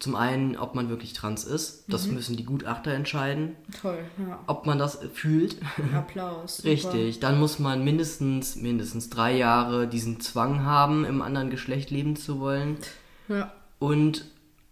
zum 0.00 0.16
einen, 0.16 0.56
ob 0.56 0.74
man 0.74 0.88
wirklich 0.88 1.12
trans 1.12 1.44
ist. 1.44 1.84
Das 1.88 2.06
müssen 2.06 2.34
die 2.36 2.46
Gutachter 2.46 2.92
entscheiden. 2.92 3.54
Toll, 3.80 3.98
ja. 4.26 4.40
Ob 4.46 4.64
man 4.66 4.78
das 4.78 4.98
fühlt. 5.12 5.58
Applaus. 5.94 6.56
super. 6.56 6.70
Richtig. 6.70 7.20
Dann 7.20 7.38
muss 7.38 7.58
man 7.58 7.84
mindestens, 7.84 8.56
mindestens 8.56 9.10
drei 9.10 9.36
Jahre 9.36 9.86
diesen 9.86 10.18
Zwang 10.18 10.64
haben, 10.64 11.04
im 11.04 11.20
anderen 11.20 11.50
Geschlecht 11.50 11.90
leben 11.90 12.16
zu 12.16 12.40
wollen. 12.40 12.78
Ja. 13.28 13.52
Und 13.78 14.24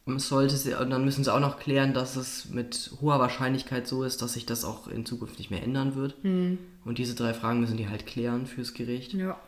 sollte 0.07 0.57
sie, 0.57 0.73
und 0.73 0.89
dann 0.89 1.05
müssen 1.05 1.23
sie 1.23 1.33
auch 1.33 1.41
noch 1.41 1.59
klären, 1.59 1.93
dass 1.93 2.17
es 2.17 2.49
mit 2.49 2.93
hoher 3.03 3.19
Wahrscheinlichkeit 3.19 3.87
so 3.87 4.05
ist, 4.05 4.23
dass 4.23 4.33
sich 4.33 4.47
das 4.47 4.65
auch 4.65 4.89
in 4.89 5.05
Zukunft 5.05 5.39
nicht 5.39 5.51
mehr 5.51 5.63
ändern 5.63 5.95
wird. 5.95 6.17
Und 6.25 6.97
diese 6.97 7.15
drei 7.15 7.35
Fragen 7.35 7.61
müssen 7.61 7.77
die 7.77 7.91
halt 7.91 8.07
klären 8.07 8.47
fürs 8.47 8.73
Gericht. 8.73 9.13
Ja. 9.13 9.39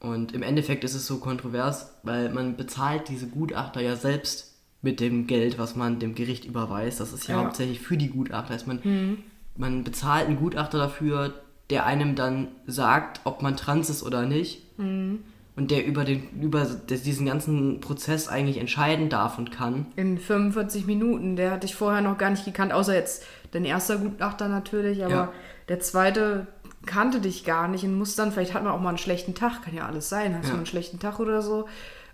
Und 0.00 0.32
im 0.32 0.42
Endeffekt 0.42 0.82
ist 0.82 0.94
es 0.94 1.06
so 1.06 1.18
kontrovers, 1.18 1.92
weil 2.02 2.30
man 2.30 2.56
bezahlt 2.56 3.08
diese 3.08 3.28
Gutachter 3.28 3.80
ja 3.80 3.94
selbst 3.94 4.51
mit 4.82 4.98
dem 5.00 5.26
Geld, 5.26 5.58
was 5.58 5.76
man 5.76 5.98
dem 6.00 6.14
Gericht 6.14 6.44
überweist. 6.44 7.00
Das 7.00 7.12
ist 7.12 7.28
ja, 7.28 7.36
Ja. 7.38 7.44
hauptsächlich 7.44 7.80
für 7.80 7.96
die 7.96 8.08
Gutachter. 8.10 8.52
Also 8.52 8.66
man, 8.66 9.18
man 9.56 9.84
bezahlt 9.84 10.26
einen 10.26 10.36
Gutachter 10.38 10.78
dafür, 10.78 11.32
der 11.70 11.86
einem 11.86 12.14
dann 12.16 12.48
sagt, 12.66 13.20
ob 13.24 13.42
man 13.42 13.56
trans 13.56 13.88
ist 13.90 14.02
oder 14.02 14.26
nicht. 14.26 14.62
Und 14.78 15.70
der 15.70 15.86
über, 15.86 16.04
den, 16.04 16.28
über 16.40 16.64
diesen 16.64 17.26
ganzen 17.26 17.80
Prozess 17.80 18.26
eigentlich 18.28 18.56
entscheiden 18.58 19.08
darf 19.08 19.38
und 19.38 19.52
kann. 19.52 19.86
In 19.96 20.18
45 20.18 20.86
Minuten. 20.86 21.36
Der 21.36 21.50
hatte 21.52 21.66
ich 21.66 21.74
vorher 21.76 22.00
noch 22.02 22.18
gar 22.18 22.30
nicht 22.30 22.44
gekannt, 22.44 22.72
außer 22.72 22.94
jetzt 22.94 23.24
dein 23.52 23.64
erster 23.64 23.98
Gutachter 23.98 24.48
natürlich, 24.48 25.04
aber 25.04 25.14
Ja. 25.14 25.32
der 25.68 25.78
zweite 25.80 26.46
kannte 26.86 27.20
dich 27.20 27.44
gar 27.44 27.68
nicht 27.68 27.84
und 27.84 27.96
muss 27.96 28.16
dann, 28.16 28.32
vielleicht 28.32 28.54
hat 28.54 28.64
man 28.64 28.72
auch 28.72 28.80
mal 28.80 28.88
einen 28.88 28.98
schlechten 28.98 29.34
Tag, 29.34 29.62
kann 29.62 29.74
ja 29.74 29.86
alles 29.86 30.08
sein, 30.08 30.34
hast 30.34 30.44
Ja. 30.44 30.48
du 30.48 30.54
mal 30.54 30.58
einen 30.60 30.66
schlechten 30.66 30.98
Tag 30.98 31.20
oder 31.20 31.40
so, 31.42 31.68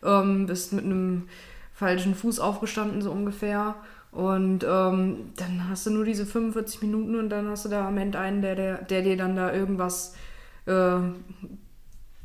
ähm, 0.04 0.46
bist 0.46 0.72
mit 0.74 0.84
einem 0.84 1.28
falschen 1.78 2.16
Fuß 2.16 2.40
aufgestanden, 2.40 3.02
so 3.02 3.12
ungefähr. 3.12 3.76
Und 4.10 4.64
ähm, 4.64 5.30
dann 5.36 5.68
hast 5.68 5.86
du 5.86 5.90
nur 5.90 6.04
diese 6.04 6.26
45 6.26 6.82
Minuten 6.82 7.14
und 7.14 7.30
dann 7.30 7.48
hast 7.48 7.66
du 7.66 7.68
da 7.68 7.86
am 7.86 7.98
Ende 7.98 8.18
einen, 8.18 8.42
der, 8.42 8.56
der, 8.56 8.82
der 8.82 9.02
dir 9.02 9.16
dann 9.16 9.36
da 9.36 9.52
irgendwas 9.52 10.16
äh, 10.66 10.98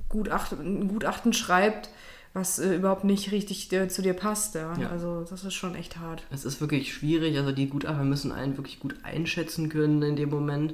Gutachten, 0.10 0.88
Gutachten 0.88 1.34
schreibt, 1.34 1.90
was 2.34 2.58
äh, 2.58 2.78
überhaupt 2.78 3.04
nicht 3.04 3.32
richtig 3.32 3.72
äh, 3.74 3.88
zu 3.90 4.02
dir 4.02 4.14
passt. 4.14 4.56
Ja? 4.56 4.76
Ja. 4.80 4.90
Also 4.90 5.24
das 5.30 5.44
ist 5.44 5.54
schon 5.54 5.76
echt 5.76 6.00
hart. 6.00 6.24
Es 6.32 6.46
ist 6.46 6.60
wirklich 6.60 6.92
schwierig, 6.92 7.38
also 7.38 7.52
die 7.52 7.70
Gutachter 7.70 8.04
müssen 8.04 8.32
einen 8.32 8.58
wirklich 8.58 8.80
gut 8.80 8.96
einschätzen 9.04 9.70
können 9.70 10.02
in 10.02 10.16
dem 10.16 10.30
Moment. 10.30 10.74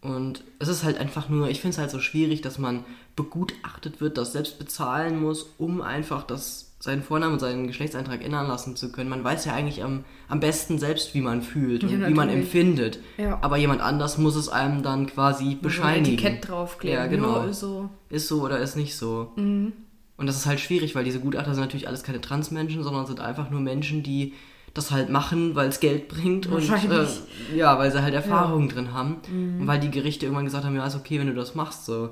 Und 0.00 0.42
es 0.58 0.68
ist 0.68 0.82
halt 0.82 0.98
einfach 0.98 1.28
nur, 1.28 1.48
ich 1.48 1.60
finde 1.60 1.74
es 1.74 1.78
halt 1.78 1.90
so 1.90 2.00
schwierig, 2.00 2.40
dass 2.40 2.58
man 2.58 2.84
begutachtet 3.14 4.00
wird, 4.00 4.16
das 4.16 4.32
selbst 4.32 4.58
bezahlen 4.58 5.20
muss, 5.20 5.54
um 5.58 5.82
einfach 5.82 6.24
das, 6.24 6.69
seinen 6.80 7.02
Vornamen 7.02 7.34
und 7.34 7.40
seinen 7.40 7.66
Geschlechtseintrag 7.66 8.24
ändern 8.24 8.48
lassen 8.48 8.74
zu 8.74 8.90
können. 8.90 9.10
Man 9.10 9.22
weiß 9.22 9.44
ja 9.44 9.52
eigentlich 9.52 9.84
am, 9.84 10.04
am 10.28 10.40
besten 10.40 10.78
selbst, 10.78 11.14
wie 11.14 11.20
man 11.20 11.42
fühlt 11.42 11.84
und 11.84 12.00
Ja, 12.00 12.08
wie 12.08 12.14
man 12.14 12.30
empfindet. 12.30 12.98
Ja. 13.18 13.38
Aber 13.42 13.58
jemand 13.58 13.82
anders 13.82 14.16
muss 14.16 14.34
es 14.34 14.48
einem 14.48 14.82
dann 14.82 15.06
quasi 15.06 15.44
So 15.44 15.50
ein 15.50 15.60
bescheinigen. 15.60 16.14
Etikett 16.14 16.48
draufkleben. 16.48 16.98
Ja, 16.98 17.06
genau. 17.06 17.42
Ja, 17.42 17.44
ist 17.44 17.60
so. 17.60 17.90
Ist 18.08 18.28
so 18.28 18.42
oder 18.42 18.58
ist 18.58 18.76
nicht 18.76 18.96
so. 18.96 19.32
Mhm. 19.36 19.74
Und 20.16 20.26
das 20.26 20.36
ist 20.36 20.46
halt 20.46 20.58
schwierig, 20.58 20.94
weil 20.94 21.04
diese 21.04 21.20
Gutachter 21.20 21.54
sind 21.54 21.62
natürlich 21.62 21.86
alles 21.86 22.02
keine 22.02 22.20
Transmenschen, 22.20 22.82
sondern 22.82 23.06
sind 23.06 23.20
einfach 23.20 23.50
nur 23.50 23.60
Menschen, 23.60 24.02
die 24.02 24.32
das 24.72 24.90
halt 24.90 25.10
machen, 25.10 25.54
weil 25.54 25.68
es 25.68 25.80
Geld 25.80 26.08
bringt 26.08 26.46
und 26.46 26.62
äh, 26.62 27.56
ja, 27.56 27.78
weil 27.78 27.90
sie 27.90 28.02
halt 28.02 28.14
Erfahrungen 28.14 28.68
drin 28.68 28.92
haben 28.92 29.16
und 29.58 29.66
weil 29.66 29.80
die 29.80 29.90
Gerichte 29.90 30.26
irgendwann 30.26 30.44
gesagt 30.44 30.64
haben, 30.64 30.76
ja, 30.76 30.86
ist 30.86 30.94
okay, 30.94 31.18
wenn 31.18 31.26
du 31.26 31.34
das 31.34 31.56
machst, 31.56 31.86
so 31.86 32.10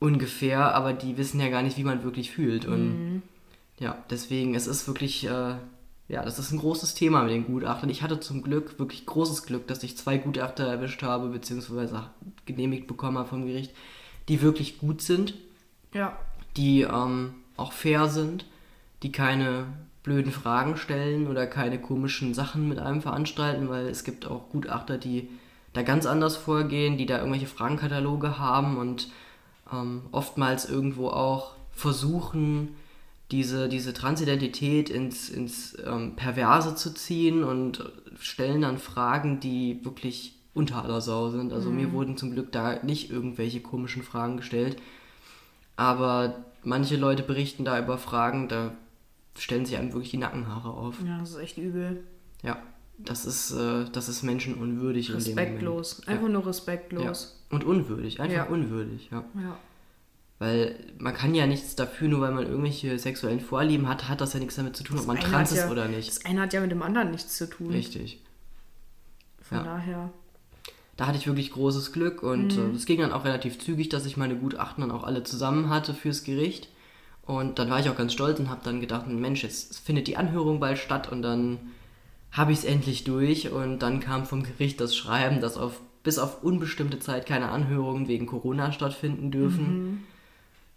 ungefähr, 0.00 0.74
aber 0.74 0.92
die 0.92 1.16
wissen 1.16 1.38
ja 1.40 1.48
gar 1.48 1.62
nicht, 1.62 1.76
wie 1.78 1.84
man 1.84 2.02
wirklich 2.02 2.32
fühlt 2.32 2.66
und 2.66 3.22
ja, 3.78 3.96
deswegen, 4.10 4.54
es 4.54 4.66
ist 4.66 4.86
wirklich, 4.86 5.24
äh, 5.26 5.56
ja, 6.08 6.22
das 6.24 6.38
ist 6.38 6.50
ein 6.52 6.58
großes 6.58 6.94
Thema 6.94 7.22
mit 7.22 7.32
den 7.32 7.46
Gutachtern. 7.46 7.90
Ich 7.90 8.02
hatte 8.02 8.18
zum 8.20 8.42
Glück, 8.42 8.78
wirklich 8.78 9.06
großes 9.06 9.44
Glück, 9.44 9.66
dass 9.68 9.82
ich 9.82 9.96
zwei 9.96 10.18
Gutachter 10.18 10.66
erwischt 10.66 11.02
habe, 11.02 11.28
beziehungsweise 11.28 12.10
genehmigt 12.46 12.86
bekommen 12.86 13.18
habe 13.18 13.28
vom 13.28 13.46
Gericht, 13.46 13.72
die 14.28 14.42
wirklich 14.42 14.78
gut 14.78 15.00
sind 15.02 15.34
Ja. 15.92 16.18
die 16.56 16.82
ähm, 16.82 17.34
auch 17.56 17.72
fair 17.72 18.08
sind, 18.08 18.46
die 19.02 19.12
keine 19.12 19.66
blöden 20.02 20.32
Fragen 20.32 20.76
stellen 20.76 21.26
oder 21.26 21.46
keine 21.46 21.78
komischen 21.78 22.32
Sachen 22.34 22.68
mit 22.68 22.78
einem 22.78 23.02
veranstalten, 23.02 23.68
weil 23.68 23.86
es 23.86 24.04
gibt 24.04 24.26
auch 24.26 24.48
Gutachter, 24.50 24.96
die 24.96 25.28
da 25.74 25.82
ganz 25.82 26.06
anders 26.06 26.36
vorgehen, 26.36 26.96
die 26.96 27.06
da 27.06 27.18
irgendwelche 27.18 27.46
Fragenkataloge 27.46 28.38
haben 28.38 28.78
und 28.78 29.08
ähm, 29.72 30.02
oftmals 30.12 30.68
irgendwo 30.68 31.08
auch 31.08 31.52
versuchen, 31.72 32.74
diese, 33.30 33.68
diese 33.68 33.92
Transidentität 33.92 34.88
ins, 34.90 35.28
ins 35.28 35.76
ähm, 35.84 36.16
Perverse 36.16 36.74
zu 36.74 36.94
ziehen 36.94 37.44
und 37.44 37.84
stellen 38.18 38.62
dann 38.62 38.78
Fragen, 38.78 39.38
die 39.40 39.84
wirklich 39.84 40.34
unter 40.54 40.82
aller 40.82 41.00
Sau 41.00 41.28
sind. 41.30 41.52
Also 41.52 41.70
mir 41.70 41.92
wurden 41.92 42.16
zum 42.16 42.32
Glück 42.32 42.50
da 42.52 42.82
nicht 42.82 43.10
irgendwelche 43.10 43.60
komischen 43.60 44.02
Fragen 44.02 44.38
gestellt. 44.38 44.76
Aber 45.76 46.44
manche 46.64 46.96
Leute 46.96 47.22
berichten 47.22 47.64
da 47.64 47.78
über 47.78 47.98
Fragen, 47.98 48.48
da 48.48 48.72
stellen 49.36 49.64
sich 49.66 49.76
einem 49.76 49.92
wirklich 49.92 50.10
die 50.10 50.16
Nackenhaare 50.18 50.70
auf. 50.70 50.96
ja, 51.06 51.18
das 51.18 51.30
ist 51.30 51.36
echt 51.36 51.58
übel. 51.58 52.02
Ja, 52.42 52.58
das 52.98 53.24
ist, 53.26 53.52
äh, 53.52 53.84
das 53.92 54.08
ist 54.08 54.24
menschenunwürdig. 54.24 55.14
Respektlos. 55.14 56.02
Einfach 56.08 56.28
nur 56.28 56.46
respektlos. 56.46 57.36
Ja. 57.50 57.54
Und 57.56 57.64
unwürdig, 57.64 58.20
einfach 58.20 58.36
Ja. 58.36 58.44
unwürdig, 58.46 59.08
ja. 59.12 59.24
Ja. 59.34 59.56
Weil 60.40 60.76
man 60.98 61.14
kann 61.14 61.34
ja 61.34 61.46
nichts 61.46 61.74
dafür, 61.74 62.08
nur 62.08 62.20
weil 62.20 62.30
man 62.32 62.46
irgendwelche 62.46 62.96
sexuellen 62.98 63.40
Vorlieben 63.40 63.88
hat, 63.88 64.08
hat 64.08 64.20
das 64.20 64.34
ja 64.34 64.38
nichts 64.40 64.54
damit 64.54 64.76
zu 64.76 64.84
tun, 64.84 64.98
ob 65.00 65.06
man 65.06 65.18
trans 65.18 65.50
ist 65.50 65.58
ja, 65.58 65.70
oder 65.70 65.88
nicht. 65.88 66.08
Das 66.08 66.24
eine 66.24 66.42
hat 66.42 66.52
ja 66.52 66.60
mit 66.60 66.70
dem 66.70 66.82
anderen 66.82 67.10
nichts 67.10 67.36
zu 67.36 67.50
tun. 67.50 67.70
Richtig. 67.70 68.20
Von 69.42 69.58
Ja. 69.58 69.64
daher. 69.64 70.10
Da 70.96 71.06
hatte 71.06 71.18
ich 71.18 71.26
wirklich 71.26 71.52
großes 71.52 71.92
Glück 71.92 72.22
und 72.22 72.56
Mhm. 72.56 72.72
äh, 72.72 72.76
es 72.76 72.86
ging 72.86 73.00
dann 73.00 73.12
auch 73.12 73.24
relativ 73.24 73.58
zügig, 73.58 73.88
dass 73.88 74.06
ich 74.06 74.16
meine 74.16 74.36
Gutachten 74.36 74.80
dann 74.82 74.90
auch 74.90 75.04
alle 75.04 75.22
zusammen 75.24 75.70
hatte 75.70 75.92
fürs 75.94 76.22
Gericht. 76.24 76.68
Und 77.22 77.58
dann 77.58 77.68
war 77.68 77.78
ich 77.80 77.88
auch 77.90 77.96
ganz 77.96 78.12
stolz 78.12 78.38
und 78.38 78.48
habe 78.48 78.62
dann 78.64 78.80
gedacht, 78.80 79.06
Mensch, 79.08 79.42
jetzt 79.42 79.78
findet 79.80 80.06
die 80.06 80.16
Anhörung 80.16 80.60
bald 80.60 80.78
statt 80.78 81.10
und 81.12 81.22
dann 81.22 81.58
habe 82.32 82.52
ich 82.52 82.58
es 82.58 82.64
endlich 82.64 83.04
durch. 83.04 83.50
Und 83.50 83.80
dann 83.80 84.00
kam 84.00 84.24
vom 84.24 84.42
Gericht 84.44 84.80
das 84.80 84.96
Schreiben, 84.96 85.40
dass 85.40 85.56
auf, 85.56 85.80
bis 86.04 86.18
auf 86.18 86.42
unbestimmte 86.42 86.98
Zeit 87.00 87.26
keine 87.26 87.48
Anhörungen 87.50 88.08
wegen 88.08 88.26
Corona 88.26 88.72
stattfinden 88.72 89.30
dürfen. 89.30 90.04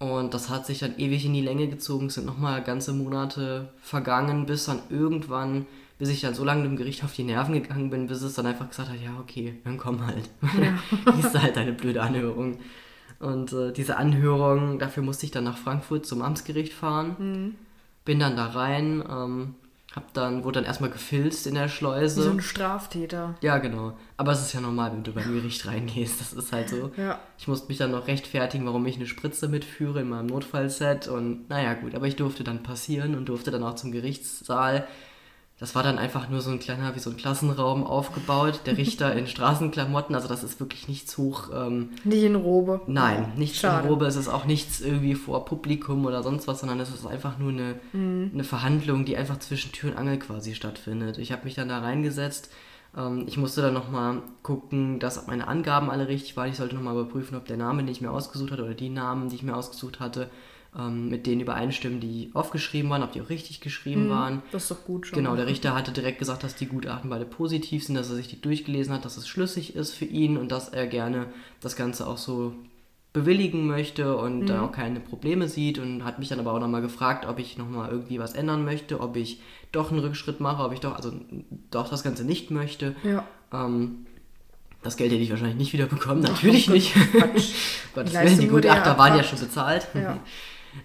Und 0.01 0.33
das 0.33 0.49
hat 0.49 0.65
sich 0.65 0.79
dann 0.79 0.97
ewig 0.97 1.27
in 1.27 1.33
die 1.33 1.43
Länge 1.43 1.67
gezogen. 1.67 2.07
Es 2.07 2.15
sind 2.15 2.25
nochmal 2.25 2.63
ganze 2.63 2.91
Monate 2.91 3.69
vergangen, 3.83 4.47
bis 4.47 4.65
dann 4.65 4.79
irgendwann, 4.89 5.67
bis 5.99 6.09
ich 6.09 6.21
dann 6.21 6.33
so 6.33 6.43
lange 6.43 6.63
dem 6.63 6.75
Gericht 6.75 7.03
auf 7.03 7.13
die 7.13 7.21
Nerven 7.21 7.53
gegangen 7.53 7.91
bin, 7.91 8.07
bis 8.07 8.23
es 8.23 8.33
dann 8.33 8.47
einfach 8.47 8.67
gesagt 8.67 8.89
hat, 8.89 8.99
ja, 8.99 9.11
okay, 9.19 9.59
dann 9.63 9.77
komm 9.77 10.03
halt. 10.03 10.27
Liest 11.15 11.39
halt 11.39 11.55
eine 11.55 11.73
blöde 11.73 12.01
Anhörung. 12.01 12.57
Und 13.19 13.53
äh, 13.53 13.71
diese 13.71 13.97
Anhörung, 13.97 14.79
dafür 14.79 15.03
musste 15.03 15.27
ich 15.27 15.31
dann 15.31 15.43
nach 15.43 15.59
Frankfurt 15.59 16.07
zum 16.07 16.23
Amtsgericht 16.23 16.73
fahren. 16.73 17.55
Bin 18.03 18.19
dann 18.19 18.35
da 18.35 18.47
rein, 18.47 19.03
ähm, 19.07 19.53
hab 19.95 20.13
dann, 20.13 20.43
wurde 20.43 20.59
dann 20.59 20.65
erstmal 20.65 20.89
gefilzt 20.89 21.47
in 21.47 21.55
der 21.55 21.65
Wie 21.65 21.69
Schleuse. 21.69 22.23
so 22.23 22.29
ein 22.31 22.41
Straftäter. 22.41 23.35
ja, 23.41 23.57
genau. 23.57 23.97
Aber 24.17 24.31
es 24.31 24.41
ist 24.41 24.53
ja 24.53 24.61
normal, 24.61 24.93
wenn 24.93 25.03
du 25.03 25.11
beim 25.11 25.33
Gericht 25.33 25.65
reingehst. 25.65 26.21
Das 26.21 26.31
ist 26.33 26.53
halt 26.53 26.69
so. 26.69 26.91
Ja. 26.95 27.19
Ich 27.37 27.47
musste 27.47 27.67
mich 27.67 27.77
dann 27.77 27.91
noch 27.91 28.07
rechtfertigen, 28.07 28.65
warum 28.65 28.85
ich 28.85 28.95
eine 28.95 29.07
Spritze 29.07 29.47
mitführe 29.49 30.01
in 30.01 30.09
meinem 30.09 30.27
Notfallset. 30.27 31.07
Und 31.07 31.49
naja, 31.49 31.73
gut, 31.73 31.93
aber 31.95 32.07
ich 32.07 32.15
durfte 32.15 32.43
dann 32.43 32.63
passieren 32.63 33.15
und 33.15 33.25
durfte 33.27 33.51
dann 33.51 33.63
auch 33.63 33.75
zum 33.75 33.91
Gerichtssaal. 33.91 34.87
Das 35.61 35.75
war 35.75 35.83
dann 35.83 35.97
einfach 35.99 36.27
nur 36.27 36.41
so 36.41 36.49
ein 36.49 36.59
kleiner, 36.59 36.95
wie 36.95 36.99
so 36.99 37.09
ein 37.11 37.15
Klassenraum 37.17 37.85
aufgebaut. 37.85 38.61
Der 38.65 38.77
Richter 38.77 39.15
in 39.15 39.27
Straßenklamotten, 39.61 40.13
also 40.15 40.27
das 40.27 40.43
ist 40.43 40.59
wirklich 40.59 40.87
nichts 40.89 41.17
hoch. 41.17 41.49
Ähm, 41.55 41.91
Nicht 42.03 42.23
in 42.23 42.35
Robe. 42.35 42.81
nein, 42.87 43.31
nichts 43.37 43.59
Schade. 43.59 43.83
in 43.83 43.89
Robe, 43.93 44.05
es 44.07 44.15
ist 44.15 44.27
auch 44.27 44.45
nichts 44.45 44.81
irgendwie 44.81 45.13
vor 45.15 45.45
Publikum 45.45 46.05
oder 46.05 46.23
sonst 46.23 46.47
was, 46.47 46.59
sondern 46.61 46.79
es 46.79 46.89
ist 46.89 47.05
einfach 47.05 47.37
nur 47.37 47.51
eine, 47.51 47.75
Mhm. 47.93 48.31
eine 48.33 48.43
Verhandlung, 48.43 49.05
die 49.05 49.15
einfach 49.15 49.37
zwischen 49.39 49.71
Tür 49.71 49.91
und 49.91 49.97
Angel 49.97 50.17
quasi 50.19 50.55
stattfindet. 50.55 51.17
Ich 51.19 51.31
habe 51.31 51.45
mich 51.45 51.53
dann 51.53 51.69
da 51.69 51.77
reingesetzt. 51.79 52.49
Ähm, 52.97 53.25
ich 53.27 53.37
musste 53.37 53.61
dann 53.61 53.75
nochmal 53.75 54.23
gucken, 54.41 54.99
dass 54.99 55.27
meine 55.27 55.47
Angaben 55.47 55.89
alle 55.91 56.07
richtig 56.07 56.35
waren. 56.35 56.49
Ich 56.49 56.57
sollte 56.57 56.75
nochmal 56.75 56.95
überprüfen, 56.99 57.37
ob 57.37 57.45
der 57.45 57.57
Name, 57.57 57.83
den 57.83 57.91
ich 57.91 58.01
mir 58.01 58.09
ausgesucht 58.11 58.51
hatte, 58.51 58.63
oder 58.63 58.73
die 58.73 58.89
Namen, 58.89 59.29
die 59.29 59.35
ich 59.35 59.43
mir 59.43 59.55
ausgesucht 59.55 59.99
hatte, 59.99 60.27
ähm, 60.77 61.09
mit 61.09 61.27
denen 61.27 61.41
übereinstimmen, 61.41 61.99
die 61.99 62.29
aufgeschrieben 62.33 62.89
waren, 62.89 63.03
ob 63.03 63.11
die 63.11 63.21
auch 63.21 63.29
richtig 63.29 63.59
geschrieben 63.59 64.09
waren. 64.09 64.41
Das 64.51 64.63
ist 64.63 64.71
doch 64.71 64.83
gut 64.85 65.07
schon. 65.07 65.17
Genau, 65.17 65.35
der 65.35 65.47
Richter 65.47 65.75
hatte 65.75 65.91
direkt 65.91 66.19
gesagt, 66.19 66.43
dass 66.43 66.55
die 66.55 66.67
Gutachten 66.67 67.09
beide 67.09 67.25
positiv 67.25 67.85
sind, 67.85 67.95
dass 67.95 68.09
er 68.09 68.15
sich 68.15 68.29
die 68.29 68.39
durchgelesen 68.39 68.93
hat, 68.93 69.03
dass 69.03 69.17
es 69.17 69.27
schlüssig 69.27 69.75
ist 69.75 69.93
für 69.93 70.05
ihn 70.05 70.37
und 70.37 70.51
dass 70.51 70.69
er 70.69 70.87
gerne 70.87 71.27
das 71.59 71.75
Ganze 71.75 72.07
auch 72.07 72.17
so 72.17 72.53
bewilligen 73.13 73.67
möchte 73.67 74.15
und 74.15 74.45
da 74.47 74.61
auch 74.61 74.71
keine 74.71 75.01
Probleme 75.01 75.49
sieht 75.49 75.79
und 75.79 76.05
hat 76.05 76.19
mich 76.19 76.29
dann 76.29 76.39
aber 76.39 76.53
auch 76.53 76.59
nochmal 76.61 76.81
gefragt, 76.81 77.25
ob 77.27 77.39
ich 77.39 77.57
nochmal 77.57 77.91
irgendwie 77.91 78.19
was 78.19 78.33
ändern 78.33 78.63
möchte, 78.63 79.01
ob 79.01 79.17
ich 79.17 79.41
doch 79.73 79.91
einen 79.91 79.99
Rückschritt 79.99 80.39
mache, 80.39 80.63
ob 80.63 80.71
ich 80.71 80.79
doch, 80.79 80.95
also 80.95 81.11
doch 81.71 81.89
das 81.89 82.03
Ganze 82.03 82.23
nicht 82.23 82.51
möchte. 82.51 82.95
Ja. 83.03 83.25
Ähm, 83.51 84.05
das 84.81 84.95
Geld 84.95 85.11
hätte 85.11 85.21
ich 85.21 85.29
wahrscheinlich 85.29 85.57
nicht 85.57 85.73
wieder 85.73 85.87
bekommen, 85.87 86.21
natürlich 86.21 86.69
nicht. 86.69 86.93
Quatsch. 86.93 87.53
Gottes 87.93 88.11
Die 88.11 88.17
Willen, 88.17 88.25
Leistung 88.25 88.39
die 88.39 88.45
ja 88.45 88.51
Gutachter 88.51 88.97
waren 88.97 89.17
ja 89.17 89.23
schon 89.23 89.39
bezahlt. 89.39 89.87
Ja. 89.93 90.17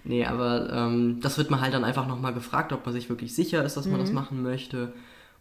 nee, 0.03 0.25
aber 0.25 0.71
ähm, 0.71 1.19
das 1.21 1.37
wird 1.37 1.49
man 1.51 1.61
halt 1.61 1.73
dann 1.73 1.83
einfach 1.83 2.07
nochmal 2.07 2.33
gefragt, 2.33 2.73
ob 2.73 2.85
man 2.85 2.93
sich 2.93 3.09
wirklich 3.09 3.33
sicher 3.35 3.63
ist, 3.63 3.77
dass 3.77 3.85
man 3.85 3.95
Mhm. 3.95 4.03
das 4.03 4.13
machen 4.13 4.41
möchte. 4.43 4.93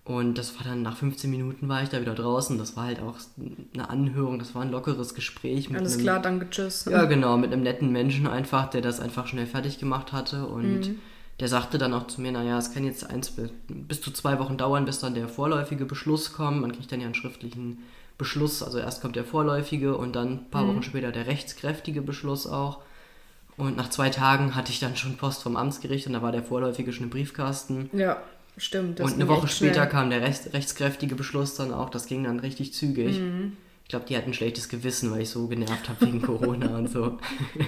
Und 0.04 0.38
das 0.38 0.56
war 0.56 0.64
dann 0.64 0.82
nach 0.82 0.96
15 0.96 1.28
Minuten 1.30 1.68
war 1.68 1.82
ich 1.82 1.88
da 1.88 2.00
wieder 2.00 2.14
draußen. 2.14 2.58
Das 2.58 2.76
war 2.76 2.84
halt 2.84 3.00
auch 3.00 3.16
eine 3.74 3.90
Anhörung, 3.90 4.38
das 4.38 4.54
war 4.54 4.62
ein 4.62 4.70
lockeres 4.70 5.14
Gespräch 5.14 5.68
mit 5.68 5.80
Alles 5.80 5.94
einem, 5.94 6.02
klar, 6.02 6.20
danke, 6.22 6.48
tschüss. 6.48 6.84
Ja, 6.84 7.04
genau, 7.06 7.36
mit 7.36 7.52
einem 7.52 7.62
netten 7.64 7.90
Menschen 7.90 8.28
einfach, 8.28 8.70
der 8.70 8.82
das 8.82 9.00
einfach 9.00 9.26
schnell 9.26 9.46
fertig 9.46 9.78
gemacht 9.78 10.12
hatte. 10.12 10.46
Und 10.46 10.80
Mhm. 10.80 10.98
der 11.40 11.48
sagte 11.48 11.76
dann 11.78 11.92
auch 11.92 12.06
zu 12.06 12.20
mir, 12.20 12.30
naja, 12.30 12.56
es 12.56 12.72
kann 12.72 12.84
jetzt 12.84 13.10
eins 13.10 13.30
bis, 13.32 13.50
bis 13.66 14.00
zu 14.00 14.12
zwei 14.12 14.38
Wochen 14.38 14.56
dauern, 14.56 14.84
bis 14.84 15.00
dann 15.00 15.14
der 15.14 15.26
vorläufige 15.28 15.86
Beschluss 15.86 16.32
kommt. 16.32 16.60
Man 16.60 16.70
kriegt 16.70 16.92
dann 16.92 17.00
ja 17.00 17.06
einen 17.06 17.16
schriftlichen 17.16 17.78
Beschluss. 18.16 18.62
Also 18.62 18.78
erst 18.78 19.02
kommt 19.02 19.16
der 19.16 19.24
vorläufige 19.24 19.96
und 19.96 20.14
dann 20.14 20.28
ein 20.28 20.50
paar 20.52 20.62
Mhm. 20.64 20.68
Wochen 20.68 20.82
später 20.84 21.10
der 21.10 21.26
rechtskräftige 21.26 22.00
Beschluss 22.00 22.46
auch. 22.46 22.78
Und 23.56 23.76
nach 23.76 23.88
zwei 23.90 24.10
Tagen 24.10 24.54
hatte 24.54 24.70
ich 24.70 24.80
dann 24.80 24.96
schon 24.96 25.16
Post 25.16 25.42
vom 25.42 25.56
Amtsgericht 25.56 26.06
und 26.06 26.12
da 26.12 26.22
war 26.22 26.32
der 26.32 26.42
vorläufige 26.42 26.92
schon 26.92 27.04
im 27.04 27.10
Briefkasten. 27.10 27.88
Ja, 27.92 28.22
stimmt. 28.56 29.00
das 29.00 29.06
und 29.06 29.14
eine 29.14 29.28
Woche 29.28 29.48
später 29.48 29.74
schnell. 29.74 29.88
kam 29.88 30.10
der 30.10 30.20
rechts, 30.20 30.52
rechtskräftige 30.52 31.14
Beschluss 31.14 31.54
dann 31.54 31.72
auch. 31.72 31.88
Das 31.88 32.06
ging 32.06 32.24
dann 32.24 32.40
richtig 32.40 32.74
zügig. 32.74 33.18
Mhm. 33.18 33.56
Ich 33.84 33.88
glaube, 33.88 34.04
die 34.06 34.16
hatten 34.16 34.30
ein 34.30 34.34
schlechtes 34.34 34.68
Gewissen, 34.68 35.10
weil 35.10 35.22
ich 35.22 35.30
so 35.30 35.46
genervt 35.46 35.88
habe 35.88 36.04
wegen 36.06 36.20
Corona 36.20 36.76
und 36.76 36.90
so. 36.90 37.18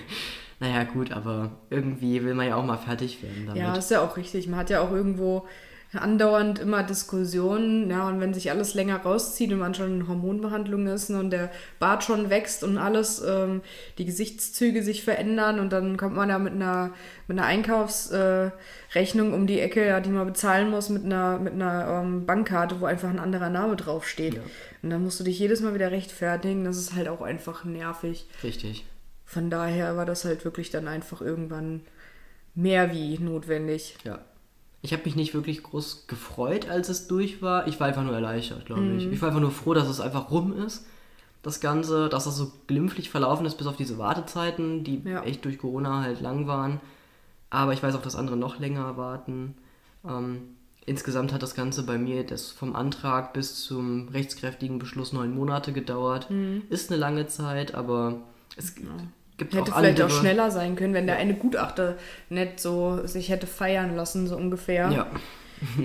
naja, 0.61 0.85
gut, 0.85 1.13
aber 1.13 1.53
irgendwie 1.71 2.23
will 2.23 2.35
man 2.35 2.49
ja 2.49 2.57
auch 2.57 2.65
mal 2.65 2.77
fertig 2.77 3.23
werden 3.23 3.47
damit. 3.47 3.63
Ja, 3.63 3.77
ist 3.77 3.91
ja 3.91 4.03
auch 4.03 4.17
richtig. 4.17 4.47
Man 4.49 4.59
hat 4.59 4.69
ja 4.69 4.81
auch 4.81 4.91
irgendwo 4.91 5.47
andauernd 5.93 6.59
immer 6.59 6.83
Diskussionen, 6.83 7.91
ja, 7.91 8.07
und 8.09 8.21
wenn 8.21 8.35
sich 8.35 8.51
alles 8.51 8.75
länger 8.75 8.99
rauszieht 8.99 9.51
und 9.53 9.59
man 9.59 9.75
schon 9.75 10.01
in 10.01 10.09
Hormonbehandlung 10.09 10.87
ist 10.87 11.09
ne, 11.09 11.19
und 11.19 11.31
der 11.31 11.51
Bart 11.79 12.05
schon 12.05 12.29
wächst 12.29 12.63
und 12.63 12.77
alles, 12.77 13.23
ähm, 13.27 13.63
die 13.97 14.05
Gesichtszüge 14.05 14.83
sich 14.83 15.03
verändern 15.03 15.59
und 15.59 15.73
dann 15.73 15.97
kommt 15.97 16.15
man 16.15 16.29
da 16.29 16.39
mit 16.39 16.53
einer, 16.53 16.93
mit 17.27 17.39
einer 17.39 17.47
Einkaufsrechnung 17.47 19.33
äh, 19.33 19.35
um 19.35 19.47
die 19.47 19.61
Ecke, 19.61 19.87
ja, 19.87 20.01
die 20.01 20.11
man 20.11 20.27
bezahlen 20.27 20.69
muss 20.69 20.91
mit 20.91 21.05
einer, 21.05 21.39
mit 21.39 21.55
einer 21.55 22.03
ähm, 22.03 22.27
Bankkarte, 22.27 22.81
wo 22.81 22.85
einfach 22.85 23.09
ein 23.09 23.19
anderer 23.19 23.49
Name 23.49 23.77
draufsteht. 23.77 24.35
Ja. 24.35 24.43
Und 24.83 24.91
dann 24.91 25.03
musst 25.03 25.19
du 25.21 25.25
dich 25.25 25.39
jedes 25.39 25.63
Mal 25.63 25.75
wieder 25.75 25.91
rechtfertigen, 25.91 26.65
das 26.65 26.77
ist 26.77 26.95
halt 26.95 27.09
auch 27.09 27.23
einfach 27.23 27.65
nervig. 27.65 28.27
Richtig. 28.43 28.85
Von 29.25 29.49
daher 29.49 29.97
war 29.97 30.05
das 30.05 30.27
halt 30.27 30.45
wirklich 30.45 30.71
dann 30.71 30.87
einfach 30.87 31.23
irgendwann 31.23 31.81
mehr 32.55 32.93
wie 32.93 33.19
notwendig. 33.19 33.97
Ja. 34.05 34.19
Ich 34.81 34.93
habe 34.93 35.03
mich 35.05 35.17
nicht 35.17 35.35
wirklich 35.35 35.63
groß 35.63 36.07
gefreut, 36.07 36.69
als 36.69 36.89
es 36.89 37.09
durch 37.09 37.43
war. 37.43 37.67
Ich 37.67 37.81
war 37.81 37.89
einfach 37.89 38.05
nur 38.05 38.15
erleichtert, 38.15 38.67
glaube 38.67 38.83
mhm. 38.83 38.99
ich. 38.99 39.07
Ich 39.07 39.21
war 39.21 39.29
einfach 39.29 39.41
nur 39.41 39.51
froh, 39.51 39.75
dass 39.75 39.89
es 39.89 40.01
einfach 40.01 40.31
rum 40.31 40.53
ist. 40.53 40.87
Das 41.43 41.61
Ganze, 41.61 42.09
dass 42.09 42.25
das 42.25 42.37
so 42.37 42.53
glimpflich 42.67 43.11
verlaufen 43.11 43.47
ist, 43.47 43.57
bis 43.57 43.67
auf 43.67 43.77
diese 43.77 43.99
Wartezeiten, 43.99 44.85
die 44.85 45.03
ja. 45.05 45.23
echt 45.23 45.45
durch 45.45 45.59
Corona 45.59 46.03
halt 46.03 46.21
lang 46.21 46.47
waren. 46.47 46.81
Aber 47.51 47.73
ich 47.73 47.83
weiß 47.83 47.95
auch, 47.95 48.03
dass 48.03 48.17
andere 48.17 48.37
noch 48.37 48.59
länger 48.59 48.97
warten. 48.97 49.55
Ähm, 50.07 50.57
insgesamt 50.87 51.33
hat 51.33 51.43
das 51.43 51.55
Ganze 51.55 51.85
bei 51.85 51.99
mir 51.99 52.25
das 52.25 52.51
vom 52.51 52.77
Antrag 52.77 53.33
bis 53.33 53.63
zum 53.63 54.09
rechtskräftigen 54.09 54.79
Beschluss 54.79 55.13
neun 55.13 55.35
Monate 55.35 55.73
gedauert. 55.73 56.31
Mhm. 56.31 56.63
Ist 56.69 56.91
eine 56.91 57.01
lange 57.01 57.27
Zeit, 57.27 57.75
aber 57.75 58.21
es 58.57 58.77
ja. 58.77 58.85
Gibt 59.39 59.55
hätte 59.55 59.73
auch 59.73 59.79
vielleicht 59.79 60.01
andere. 60.01 60.07
auch 60.07 60.21
schneller 60.21 60.51
sein 60.51 60.77
können, 60.77 60.95
wenn 60.95 61.07
der 61.07 61.17
eine 61.17 61.35
Gutachter 61.35 61.97
nicht 62.29 62.61
so 62.61 63.07
sich 63.07 63.31
hätte 63.31 63.47
feiern 63.47 63.97
lassen, 63.97 64.27
so 64.27 64.37
ungefähr. 64.37 64.91
Ja. 64.91 65.07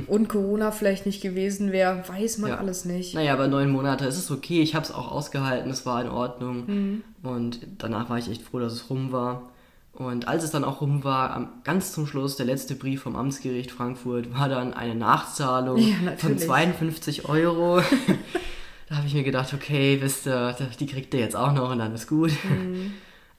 und 0.07 0.27
Corona 0.27 0.72
vielleicht 0.72 1.05
nicht 1.05 1.22
gewesen 1.22 1.72
wäre, 1.72 2.03
weiß 2.07 2.39
man 2.39 2.51
ja. 2.51 2.57
alles 2.57 2.86
nicht. 2.86 3.13
Naja, 3.13 3.33
aber 3.33 3.48
neun 3.48 3.72
Monate, 3.72 4.05
es 4.05 4.17
ist 4.17 4.31
okay, 4.31 4.62
ich 4.62 4.75
habe 4.75 4.86
es 4.86 4.91
auch 4.91 5.12
ausgehalten, 5.12 5.72
es 5.72 5.86
war 5.86 6.01
in 6.01 6.10
Ordnung. 6.10 6.63
Mhm. 6.65 7.03
Und 7.22 7.60
danach 7.77 8.10
war 8.10 8.17
ich 8.17 8.29
echt 8.29 8.41
froh, 8.41 8.60
dass 8.60 8.74
es 8.74 8.89
rum 8.89 9.12
war. 9.12 9.50
Und 9.93 10.27
als 10.27 10.43
es 10.43 10.50
dann 10.50 10.63
auch 10.63 10.81
rum 10.81 11.03
war, 11.03 11.51
ganz 11.63 11.93
zum 11.93 12.07
Schluss, 12.07 12.36
der 12.36 12.48
letzte 12.48 12.74
Brief 12.74 13.03
vom 13.03 13.15
Amtsgericht 13.15 13.69
Frankfurt, 13.69 14.33
war 14.33 14.50
dann 14.50 14.74
eine 14.74 14.95
Nachzahlung 14.95 15.77
ja, 15.77 16.13
von 16.17 16.38
52 16.38 17.29
Euro. 17.29 17.79
da 18.89 18.95
habe 18.95 19.05
ich 19.05 19.13
mir 19.13 19.24
gedacht, 19.24 19.53
okay, 19.53 20.00
wisst 20.01 20.25
ihr, 20.25 20.55
die 20.79 20.88
kriegt 20.88 21.13
ihr 21.13 21.19
jetzt 21.19 21.36
auch 21.36 21.53
noch 21.53 21.72
und 21.72 21.77
dann 21.77 21.93
ist 21.93 22.07
gut. 22.07 22.31
Mhm. 22.43 22.93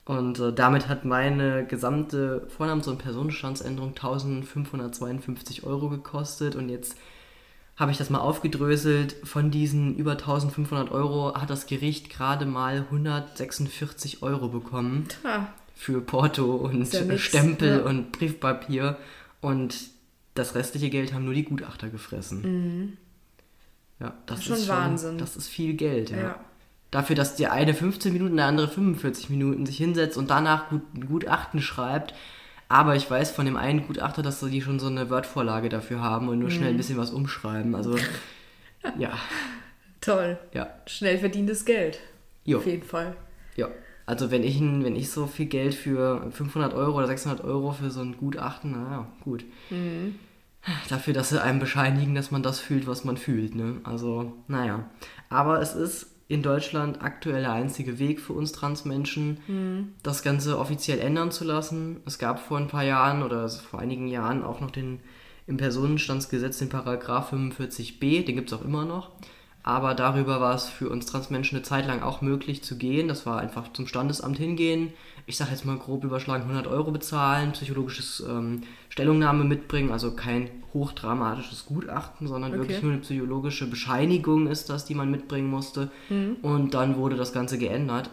Und 0.05 0.39
äh, 0.39 0.53
damit 0.53 0.89
hat 0.89 1.05
meine 1.05 1.67
gesamte 1.67 2.47
Vornamens- 2.49 2.89
und 2.89 2.99
Personenstandsänderung 2.99 3.91
1552 3.91 5.65
Euro 5.65 5.89
gekostet. 5.89 6.57
Und 6.57 6.69
jetzt 6.69 6.97
habe 7.77 7.91
ich 7.91 7.97
das 7.97 8.11
mal 8.11 8.19
aufgedröselt. 8.19 9.17
Von 9.25 9.51
diesen 9.51 9.97
über 9.97 10.13
1500 10.13 10.91
Euro 10.91 11.35
hat 11.35 11.49
das 11.49 11.67
Gericht 11.67 12.11
gerade 12.11 12.45
mal 12.45 12.85
146 12.91 14.23
Euro 14.23 14.49
bekommen. 14.49 15.09
Ha. 15.25 15.49
Für 15.75 16.01
Porto 16.01 16.55
und 16.55 16.87
Stempel 17.17 17.79
ja. 17.79 17.85
und 17.85 18.13
Briefpapier. 18.13 18.99
Und 19.41 19.75
das 20.35 20.55
restliche 20.55 20.91
Geld 20.91 21.15
haben 21.15 21.25
nur 21.25 21.35
die 21.35 21.45
Gutachter 21.45 21.89
gefressen. 21.89 22.43
Mhm. 22.43 22.97
Ja, 24.01 24.13
das, 24.27 24.41
das 24.41 24.59
ist 24.59 24.67
schon 24.67 24.77
Wahnsinn. 24.77 25.19
Das 25.19 25.37
ist 25.37 25.49
viel 25.49 25.75
Geld, 25.75 26.11
ja. 26.11 26.19
ja 26.19 26.41
dafür, 26.95 27.17
dass 27.17 27.35
der 27.35 27.53
eine 27.53 27.75
15 27.75 28.13
Minuten, 28.13 28.37
der 28.37 28.47
andere 28.47 28.69
45 28.69 29.29
Minuten 29.29 29.67
sich 29.67 29.77
hinsetzt 29.77 30.17
und 30.17 30.31
danach 30.31 30.69
gut, 30.69 30.83
ein 30.95 31.07
Gutachten 31.09 31.61
schreibt. 31.61 32.15
Aber 32.69 32.95
ich 32.95 33.11
weiß 33.11 33.33
von 33.33 33.47
dem 33.47 33.57
einen 33.57 33.87
Gutachter, 33.87 34.23
dass 34.23 34.41
die 34.41 34.63
schon 34.63 34.79
so 34.79 34.87
eine 34.87 35.11
Wordvorlage 35.11 35.69
dafür 35.69 36.01
haben 36.01 36.29
und 36.29 36.39
nur 36.39 36.51
mhm. 36.51 36.55
schnell 36.55 36.71
ein 36.71 36.77
bisschen 36.77 36.97
was 36.97 37.11
umschreiben. 37.11 37.75
Also, 37.75 37.97
ja. 38.99 39.13
Toll. 40.01 40.39
Ja. 40.53 40.69
Schnell 40.87 41.19
verdientes 41.19 41.65
Geld. 41.65 41.99
Jo. 42.45 42.59
Auf 42.59 42.67
jeden 42.67 42.85
Fall. 42.85 43.17
Ja. 43.57 43.69
Also 44.07 44.31
wenn 44.31 44.45
ich, 44.45 44.61
wenn 44.61 44.97
ich 44.97 45.11
so 45.11 45.27
viel 45.27 45.47
Geld 45.47 45.75
für 45.75 46.31
500 46.31 46.75
Euro 46.75 46.99
oder 46.99 47.07
600 47.07 47.43
Euro 47.43 47.73
für 47.73 47.91
so 47.91 48.03
ein 48.03 48.17
Gutachten, 48.17 48.73
naja, 48.73 49.09
gut. 49.25 49.45
Mhm. 49.71 50.17
Dafür, 50.89 51.13
dass 51.13 51.31
sie 51.31 51.43
einem 51.43 51.59
bescheinigen, 51.59 52.15
dass 52.15 52.31
man 52.31 52.43
das 52.43 52.61
fühlt, 52.61 52.87
was 52.87 53.05
man 53.05 53.17
fühlt. 53.17 53.55
Ne? 53.55 53.81
Also, 53.83 54.33
naja. 54.47 54.89
Aber 55.29 55.61
es 55.61 55.75
ist 55.75 56.14
in 56.27 56.43
Deutschland 56.43 57.03
aktuell 57.03 57.43
der 57.43 57.53
einzige 57.53 57.99
Weg 57.99 58.21
für 58.21 58.33
uns 58.33 58.53
Transmenschen, 58.53 59.41
mhm. 59.47 59.93
das 60.03 60.23
Ganze 60.23 60.59
offiziell 60.59 60.99
ändern 60.99 61.31
zu 61.31 61.45
lassen. 61.45 62.01
Es 62.07 62.19
gab 62.19 62.41
vor 62.41 62.59
ein 62.59 62.69
paar 62.69 62.85
Jahren 62.85 63.23
oder 63.23 63.49
vor 63.49 63.81
einigen 63.81 64.09
Jahren 64.09 64.43
auch 64.43 64.61
noch 64.61 64.71
den 64.71 65.01
im 65.47 65.59
Personenstandsgesetz 65.59 66.59
den 66.59 66.71
Paragraph 66.71 67.33
45b, 67.33 68.25
den 68.25 68.37
gibt 68.37 68.51
es 68.51 68.59
auch 68.59 68.65
immer 68.65 68.85
noch. 68.85 69.11
Aber 69.65 69.95
darüber 69.95 70.41
war 70.41 70.55
es 70.55 70.69
für 70.69 70.91
uns 70.91 71.07
Transmenschen 71.07 71.57
eine 71.57 71.65
Zeit 71.65 71.87
lang 71.87 72.03
auch 72.03 72.21
möglich 72.21 72.63
zu 72.63 72.77
gehen. 72.77 73.09
Das 73.09 73.25
war 73.25 73.41
einfach 73.41 73.73
zum 73.73 73.87
Standesamt 73.87 74.37
hingehen, 74.37 74.93
ich 75.27 75.39
sage 75.39 75.53
jetzt 75.53 75.65
mal 75.65 75.79
grob 75.79 76.05
überschlagen, 76.05 76.43
100 76.43 76.67
Euro 76.67 76.91
bezahlen, 76.91 77.53
psychologisches 77.53 78.23
ähm, 78.29 78.63
Stellungnahme 78.91 79.45
mitbringen, 79.45 79.91
also 79.91 80.13
kein 80.13 80.51
hochdramatisches 80.75 81.65
Gutachten, 81.65 82.29
sondern 82.29 82.51
okay. 82.51 82.61
wirklich 82.61 82.83
nur 82.83 82.93
eine 82.93 83.01
psychologische 83.01 83.67
Bescheinigung 83.67 84.49
ist 84.49 84.69
das, 84.69 84.85
die 84.85 84.95
man 84.95 85.11
mitbringen 85.11 85.49
musste. 85.49 85.91
Mhm. 86.11 86.37
Und 86.43 86.75
dann 86.75 86.97
wurde 86.97 87.17
das 87.17 87.33
Ganze 87.33 87.57
geändert. 87.57 88.11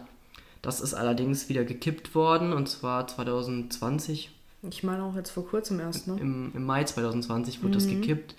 Das 0.62 0.80
ist 0.80 0.94
allerdings 0.94 1.50
wieder 1.50 1.64
gekippt 1.64 2.14
worden 2.14 2.54
und 2.54 2.68
zwar 2.68 3.06
2020. 3.06 4.30
Ich 4.70 4.82
meine 4.82 5.02
auch 5.02 5.16
jetzt 5.16 5.30
vor 5.30 5.46
kurzem 5.46 5.80
erst, 5.80 6.06
ne? 6.06 6.16
Im, 6.18 6.52
im 6.54 6.64
Mai 6.64 6.84
2020 6.84 7.62
wurde 7.62 7.70
mhm. 7.70 7.74
das 7.74 7.88
gekippt. 7.88 8.36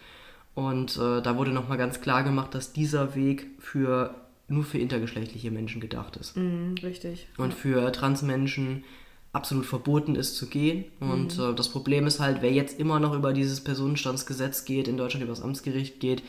Und 0.56 0.98
äh, 0.98 1.22
da 1.22 1.38
wurde 1.38 1.52
nochmal 1.52 1.78
ganz 1.78 2.02
klar 2.02 2.24
gemacht, 2.24 2.54
dass 2.54 2.74
dieser 2.74 3.16
Weg 3.16 3.48
für 3.60 4.14
nur 4.48 4.64
für 4.64 4.78
intergeschlechtliche 4.78 5.52
Menschen 5.52 5.82
gedacht 5.82 6.18
ist. 6.18 6.38
Mhm, 6.38 6.76
richtig. 6.84 7.28
Und 7.38 7.54
für 7.54 7.92
Transmenschen 7.92 8.84
absolut 9.32 9.66
verboten 9.66 10.16
ist 10.16 10.36
zu 10.38 10.48
gehen. 10.48 10.86
Und 11.00 11.38
mhm. 11.38 11.52
äh, 11.52 11.54
das 11.56 11.70
Problem 11.70 12.06
ist 12.06 12.20
halt, 12.20 12.42
wer 12.42 12.52
jetzt 12.52 12.80
immer 12.80 13.00
noch 13.00 13.14
über 13.14 13.34
dieses 13.34 13.62
Personenstandsgesetz 13.62 14.66
geht, 14.66 14.88
in 14.88 14.98
Deutschland 14.98 15.24
über 15.24 15.34
das 15.34 15.42
Amtsgericht 15.42 16.00
geht, 16.00 16.24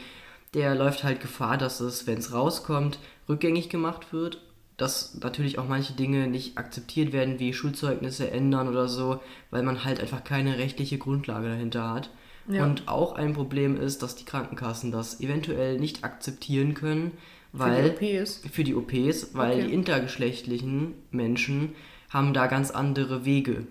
der 0.55 0.75
läuft 0.75 1.05
halt 1.05 1.21
Gefahr, 1.21 1.59
dass 1.59 1.81
es, 1.81 2.07
wenn 2.07 2.19
es 2.19 2.33
rauskommt, 2.33 2.99
rückgängig 3.29 3.69
gemacht 3.69 4.13
wird. 4.13 4.41
Dass 4.77 5.15
natürlich 5.21 5.59
auch 5.59 5.69
manche 5.69 5.93
Dinge 5.93 6.27
nicht 6.27 6.59
akzeptiert 6.59 7.13
werden, 7.13 7.39
wie 7.39 7.53
Schulzeugnisse 7.53 8.31
ändern 8.31 8.69
oder 8.69 8.89
so, 8.89 9.21
weil 9.51 9.63
man 9.63 9.85
halt 9.85 10.01
einfach 10.01 10.25
keine 10.25 10.59
rechtliche 10.59 10.99
Grundlage 10.99 11.49
dahinter 11.49 11.93
hat. 11.93 12.11
Ja. 12.49 12.65
Und 12.65 12.89
auch 12.89 13.15
ein 13.15 13.33
Problem 13.33 13.81
ist, 13.81 14.03
dass 14.03 14.17
die 14.17 14.25
Krankenkassen 14.25 14.91
das 14.93 15.21
eventuell 15.21 15.79
nicht 15.79 16.05
akzeptieren 16.05 16.75
können, 16.75 17.13
weil 17.53 17.93
für 17.93 18.05
die 18.05 18.19
OPs, 18.19 18.41
für 18.51 18.65
die, 18.65 18.75
OPs, 18.75 19.35
weil 19.35 19.59
okay. 19.59 19.67
die 19.67 19.73
intergeschlechtlichen 19.73 20.95
Menschen 21.11 21.73
haben 22.11 22.35
da 22.35 22.47
ganz 22.47 22.71
andere 22.71 23.25
Wege, 23.25 23.67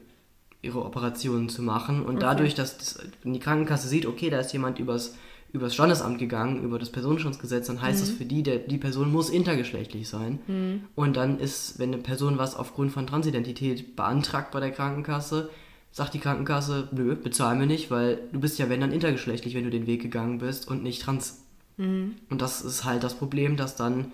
ihre 0.61 0.83
Operationen 0.83 1.49
zu 1.49 1.61
machen. 1.61 2.03
Und 2.03 2.15
okay. 2.15 2.21
dadurch, 2.21 2.55
dass 2.55 2.77
das, 2.77 2.99
die 3.23 3.39
Krankenkasse 3.39 3.87
sieht, 3.87 4.05
okay, 4.05 4.29
da 4.29 4.39
ist 4.39 4.53
jemand 4.53 4.79
übers, 4.79 5.15
übers 5.51 5.73
Standesamt 5.73 6.17
gegangen, 6.17 6.63
über 6.63 6.79
das 6.79 6.89
Personenschutzgesetz, 6.89 7.67
dann 7.67 7.81
heißt 7.81 8.01
mhm. 8.01 8.07
das 8.07 8.15
für 8.15 8.25
die, 8.25 8.41
der, 8.41 8.59
die 8.59 8.77
Person 8.77 9.11
muss 9.11 9.29
intergeschlechtlich 9.29 10.07
sein. 10.07 10.39
Mhm. 10.47 10.83
Und 10.95 11.17
dann 11.17 11.39
ist, 11.39 11.77
wenn 11.77 11.93
eine 11.93 12.01
Person 12.01 12.37
was 12.37 12.55
aufgrund 12.55 12.91
von 12.91 13.05
Transidentität 13.05 13.95
beantragt 13.95 14.51
bei 14.51 14.61
der 14.61 14.71
Krankenkasse, 14.71 15.49
sagt 15.93 16.13
die 16.13 16.19
Krankenkasse, 16.19 16.89
nö, 16.91 17.15
bezahlen 17.15 17.59
wir 17.59 17.67
nicht, 17.67 17.89
weil 17.89 18.19
du 18.33 18.41
bist 18.41 18.59
ja, 18.59 18.67
wenn 18.67 18.81
dann 18.81 18.91
intergeschlechtlich, 18.91 19.55
wenn 19.55 19.63
du 19.63 19.69
den 19.69 19.87
Weg 19.87 20.01
gegangen 20.01 20.39
bist 20.39 20.67
und 20.67 20.83
nicht 20.83 21.01
trans 21.01 21.43
Mhm. 21.77 22.15
Und 22.29 22.41
das 22.41 22.61
ist 22.61 22.83
halt 22.83 23.03
das 23.03 23.15
Problem, 23.15 23.57
dass 23.57 23.75
dann 23.75 24.11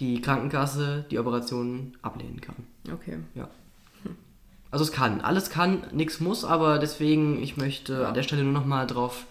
die 0.00 0.20
Krankenkasse 0.20 1.04
die 1.10 1.18
Operation 1.18 1.96
ablehnen 2.02 2.40
kann. 2.40 2.56
Okay. 2.90 3.18
Ja. 3.34 3.48
Also 4.70 4.84
es 4.84 4.92
kann, 4.92 5.20
alles 5.20 5.50
kann, 5.50 5.82
nichts 5.92 6.18
muss, 6.20 6.46
aber 6.46 6.78
deswegen, 6.78 7.42
ich 7.42 7.58
möchte 7.58 8.08
an 8.08 8.14
der 8.14 8.22
Stelle 8.22 8.42
nur 8.42 8.54
nochmal 8.54 8.86
darauf 8.86 9.26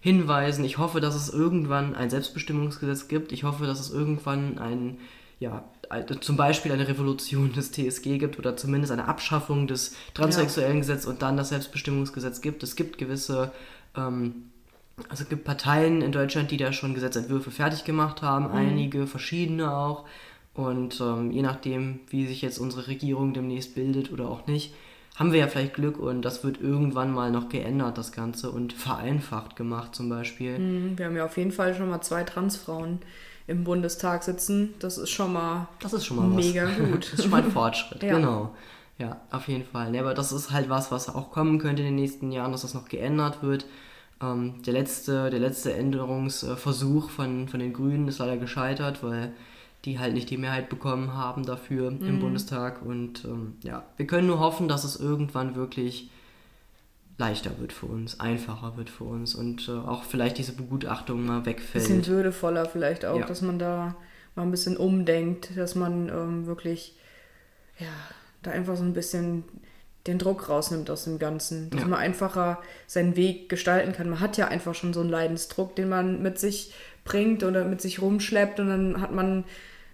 hinweisen, 0.00 0.64
ich 0.64 0.78
hoffe, 0.78 1.00
dass 1.00 1.14
es 1.14 1.28
irgendwann 1.28 1.94
ein 1.94 2.08
Selbstbestimmungsgesetz 2.08 3.06
gibt. 3.06 3.30
Ich 3.30 3.44
hoffe, 3.44 3.66
dass 3.66 3.78
es 3.78 3.90
irgendwann 3.90 4.56
ein, 4.58 4.96
ja, 5.38 5.64
zum 6.20 6.36
Beispiel 6.36 6.72
eine 6.72 6.88
Revolution 6.88 7.52
des 7.52 7.72
TSG 7.72 8.18
gibt 8.18 8.38
oder 8.38 8.56
zumindest 8.56 8.92
eine 8.92 9.06
Abschaffung 9.06 9.66
des 9.66 9.94
transsexuellen 10.14 10.74
ja. 10.74 10.80
Gesetzes 10.80 11.06
und 11.06 11.22
dann 11.22 11.36
das 11.36 11.50
Selbstbestimmungsgesetz 11.50 12.40
gibt. 12.40 12.62
Es 12.62 12.76
gibt 12.76 12.98
gewisse 12.98 13.52
ähm, 13.96 14.50
also 15.08 15.24
es 15.24 15.28
gibt 15.28 15.44
Parteien 15.44 16.00
in 16.00 16.12
Deutschland, 16.12 16.50
die 16.50 16.56
da 16.56 16.72
schon 16.72 16.94
Gesetzentwürfe 16.94 17.50
fertig 17.50 17.84
gemacht 17.84 18.22
haben, 18.22 18.46
mhm. 18.46 18.54
einige, 18.54 19.06
verschiedene 19.06 19.74
auch. 19.74 20.04
Und 20.54 21.00
ähm, 21.00 21.30
je 21.30 21.42
nachdem, 21.42 22.00
wie 22.08 22.26
sich 22.26 22.40
jetzt 22.40 22.58
unsere 22.58 22.86
Regierung 22.86 23.34
demnächst 23.34 23.74
bildet 23.74 24.10
oder 24.10 24.28
auch 24.28 24.46
nicht, 24.46 24.74
haben 25.14 25.32
wir 25.32 25.40
ja 25.40 25.48
vielleicht 25.48 25.74
Glück 25.74 25.98
und 25.98 26.22
das 26.22 26.44
wird 26.44 26.60
irgendwann 26.60 27.12
mal 27.12 27.30
noch 27.30 27.48
geändert, 27.48 27.98
das 27.98 28.12
Ganze, 28.12 28.50
und 28.50 28.72
vereinfacht 28.72 29.56
gemacht 29.56 29.94
zum 29.94 30.08
Beispiel. 30.08 30.58
Mhm, 30.58 30.98
wir 30.98 31.06
haben 31.06 31.16
ja 31.16 31.26
auf 31.26 31.36
jeden 31.36 31.52
Fall 31.52 31.74
schon 31.74 31.90
mal 31.90 32.00
zwei 32.00 32.24
Transfrauen 32.24 33.00
im 33.46 33.64
Bundestag 33.64 34.22
sitzen. 34.22 34.74
Das 34.78 34.98
ist 34.98 35.10
schon 35.10 35.32
mal, 35.32 35.68
das 35.80 35.92
ist 35.92 36.06
schon 36.06 36.16
mal 36.16 36.26
mega 36.26 36.66
was. 36.66 36.76
gut. 36.76 37.04
das 37.12 37.12
ist 37.14 37.22
schon 37.22 37.30
mal 37.30 37.42
ein 37.42 37.50
Fortschritt, 37.50 38.02
ja. 38.02 38.14
genau. 38.14 38.54
Ja, 38.98 39.20
auf 39.30 39.48
jeden 39.48 39.64
Fall. 39.64 39.94
Ja, 39.94 40.00
aber 40.00 40.14
das 40.14 40.32
ist 40.32 40.50
halt 40.50 40.70
was, 40.70 40.90
was 40.90 41.14
auch 41.14 41.30
kommen 41.30 41.58
könnte 41.58 41.82
in 41.82 41.88
den 41.88 41.96
nächsten 41.96 42.32
Jahren, 42.32 42.52
dass 42.52 42.62
das 42.62 42.74
noch 42.74 42.88
geändert 42.88 43.42
wird. 43.42 43.66
Ähm, 44.22 44.62
der, 44.64 44.72
letzte, 44.72 45.28
der 45.28 45.40
letzte 45.40 45.74
Änderungsversuch 45.74 47.10
von, 47.10 47.48
von 47.48 47.60
den 47.60 47.74
Grünen 47.74 48.08
ist 48.08 48.18
leider 48.18 48.38
gescheitert, 48.38 49.02
weil 49.02 49.34
die 49.84 49.98
halt 49.98 50.14
nicht 50.14 50.30
die 50.30 50.38
Mehrheit 50.38 50.70
bekommen 50.70 51.14
haben 51.14 51.44
dafür 51.44 51.90
mhm. 51.90 52.08
im 52.08 52.20
Bundestag. 52.20 52.82
Und 52.82 53.24
ähm, 53.26 53.54
ja, 53.62 53.84
wir 53.98 54.06
können 54.06 54.26
nur 54.26 54.40
hoffen, 54.40 54.66
dass 54.66 54.84
es 54.84 54.96
irgendwann 54.96 55.54
wirklich 55.54 56.10
leichter 57.18 57.58
wird 57.58 57.72
für 57.72 57.86
uns, 57.86 58.20
einfacher 58.20 58.76
wird 58.76 58.90
für 58.90 59.04
uns 59.04 59.34
und 59.34 59.68
äh, 59.68 59.72
auch 59.72 60.04
vielleicht 60.04 60.38
diese 60.38 60.52
Begutachtung 60.52 61.24
mal 61.24 61.46
wegfällt. 61.46 61.84
Ein 61.84 61.98
bisschen 61.98 62.06
würdevoller 62.06 62.66
vielleicht 62.66 63.04
auch, 63.04 63.20
ja. 63.20 63.26
dass 63.26 63.42
man 63.42 63.58
da 63.58 63.96
mal 64.34 64.42
ein 64.42 64.50
bisschen 64.50 64.76
umdenkt, 64.76 65.56
dass 65.56 65.74
man 65.74 66.08
ähm, 66.08 66.46
wirklich, 66.46 66.94
ja, 67.78 67.88
da 68.42 68.50
einfach 68.50 68.76
so 68.76 68.82
ein 68.82 68.92
bisschen 68.92 69.44
den 70.06 70.18
Druck 70.18 70.48
rausnimmt 70.48 70.90
aus 70.90 71.04
dem 71.04 71.18
Ganzen, 71.18 71.70
dass 71.70 71.80
ja. 71.80 71.88
man 71.88 71.98
einfacher 71.98 72.60
seinen 72.86 73.16
Weg 73.16 73.48
gestalten 73.48 73.92
kann. 73.92 74.08
Man 74.08 74.20
hat 74.20 74.36
ja 74.36 74.48
einfach 74.48 74.74
schon 74.74 74.92
so 74.92 75.00
einen 75.00 75.10
Leidensdruck, 75.10 75.74
den 75.74 75.88
man 75.88 76.22
mit 76.22 76.38
sich 76.38 76.72
bringt 77.04 77.42
oder 77.42 77.64
mit 77.64 77.80
sich 77.80 78.00
rumschleppt 78.00 78.60
und 78.60 78.68
dann 78.68 79.00
hat 79.00 79.12
man 79.12 79.44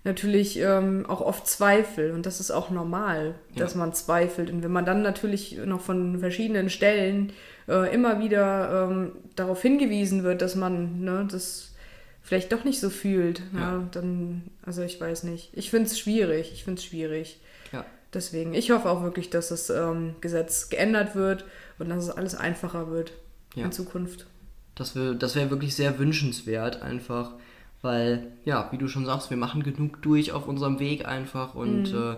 natürlich 0.05 0.59
ähm, 0.59 1.07
auch 1.07 1.21
oft 1.21 1.47
Zweifel 1.47 2.11
und 2.13 2.27
das 2.27 2.41
ist 2.41 2.51
auch 2.51 2.71
normal, 2.71 3.37
dass 3.55 3.75
ja. 3.75 3.79
man 3.79 3.93
zweifelt. 3.93 4.51
Und 4.51 4.63
wenn 4.63 4.73
man 4.73 4.85
dann 4.85 5.03
natürlich 5.03 5.59
noch 5.65 5.81
von 5.81 6.19
verschiedenen 6.19 6.71
Stellen 6.71 7.33
äh, 7.69 7.95
immer 7.95 8.21
wieder 8.21 8.89
ähm, 8.91 9.13
darauf 9.37 9.63
hingewiesen 9.63 10.25
wird, 10.25 10.43
dass 10.43 10.57
man 10.57 11.03
ne, 11.03 11.29
das 11.31 11.73
vielleicht 12.21 12.53
doch 12.53 12.65
nicht 12.65 12.81
so 12.81 12.91
fühlt, 12.91 13.43
ja. 13.53 13.61
ja 13.61 13.89
dann, 13.93 14.51
also 14.65 14.83
ich 14.83 15.01
weiß 15.01 15.25
nicht. 15.25 15.51
Ich 15.53 15.71
finde 15.71 15.87
es 15.87 15.99
schwierig, 15.99 16.53
ich 16.53 16.65
finde 16.65 16.81
es 16.81 16.85
schwierig. 16.85 17.41
Ja. 17.73 17.85
Deswegen, 18.13 18.55
ich 18.55 18.71
hoffe 18.71 18.91
auch 18.91 19.03
wirklich, 19.03 19.31
dass 19.31 19.49
das 19.49 19.71
ähm, 19.71 20.17
Gesetz 20.21 20.69
geändert 20.69 21.15
wird 21.15 21.45
und 21.79 21.89
dass 21.89 22.05
es 22.05 22.11
alles 22.11 22.35
einfacher 22.35 22.91
wird 22.91 23.13
in 23.55 23.71
Zukunft. 23.71 24.27
Das 24.75 24.97
wäre 24.97 25.15
das 25.15 25.37
wär 25.37 25.51
wirklich 25.51 25.75
sehr 25.77 25.99
wünschenswert, 25.99 26.81
einfach 26.83 27.35
weil, 27.83 28.33
ja, 28.45 28.69
wie 28.71 28.79
du 28.79 28.89
schon 28.89 29.05
sagst, 29.05 29.31
wir 29.31 29.37
machen 29.37 29.63
genug 29.63 30.01
durch 30.03 30.33
auf 30.33 30.47
unserem 30.47 30.79
Weg 30.79 31.07
einfach 31.07 31.55
und 31.55 31.93
mhm. 31.93 31.99
äh, 31.99 32.17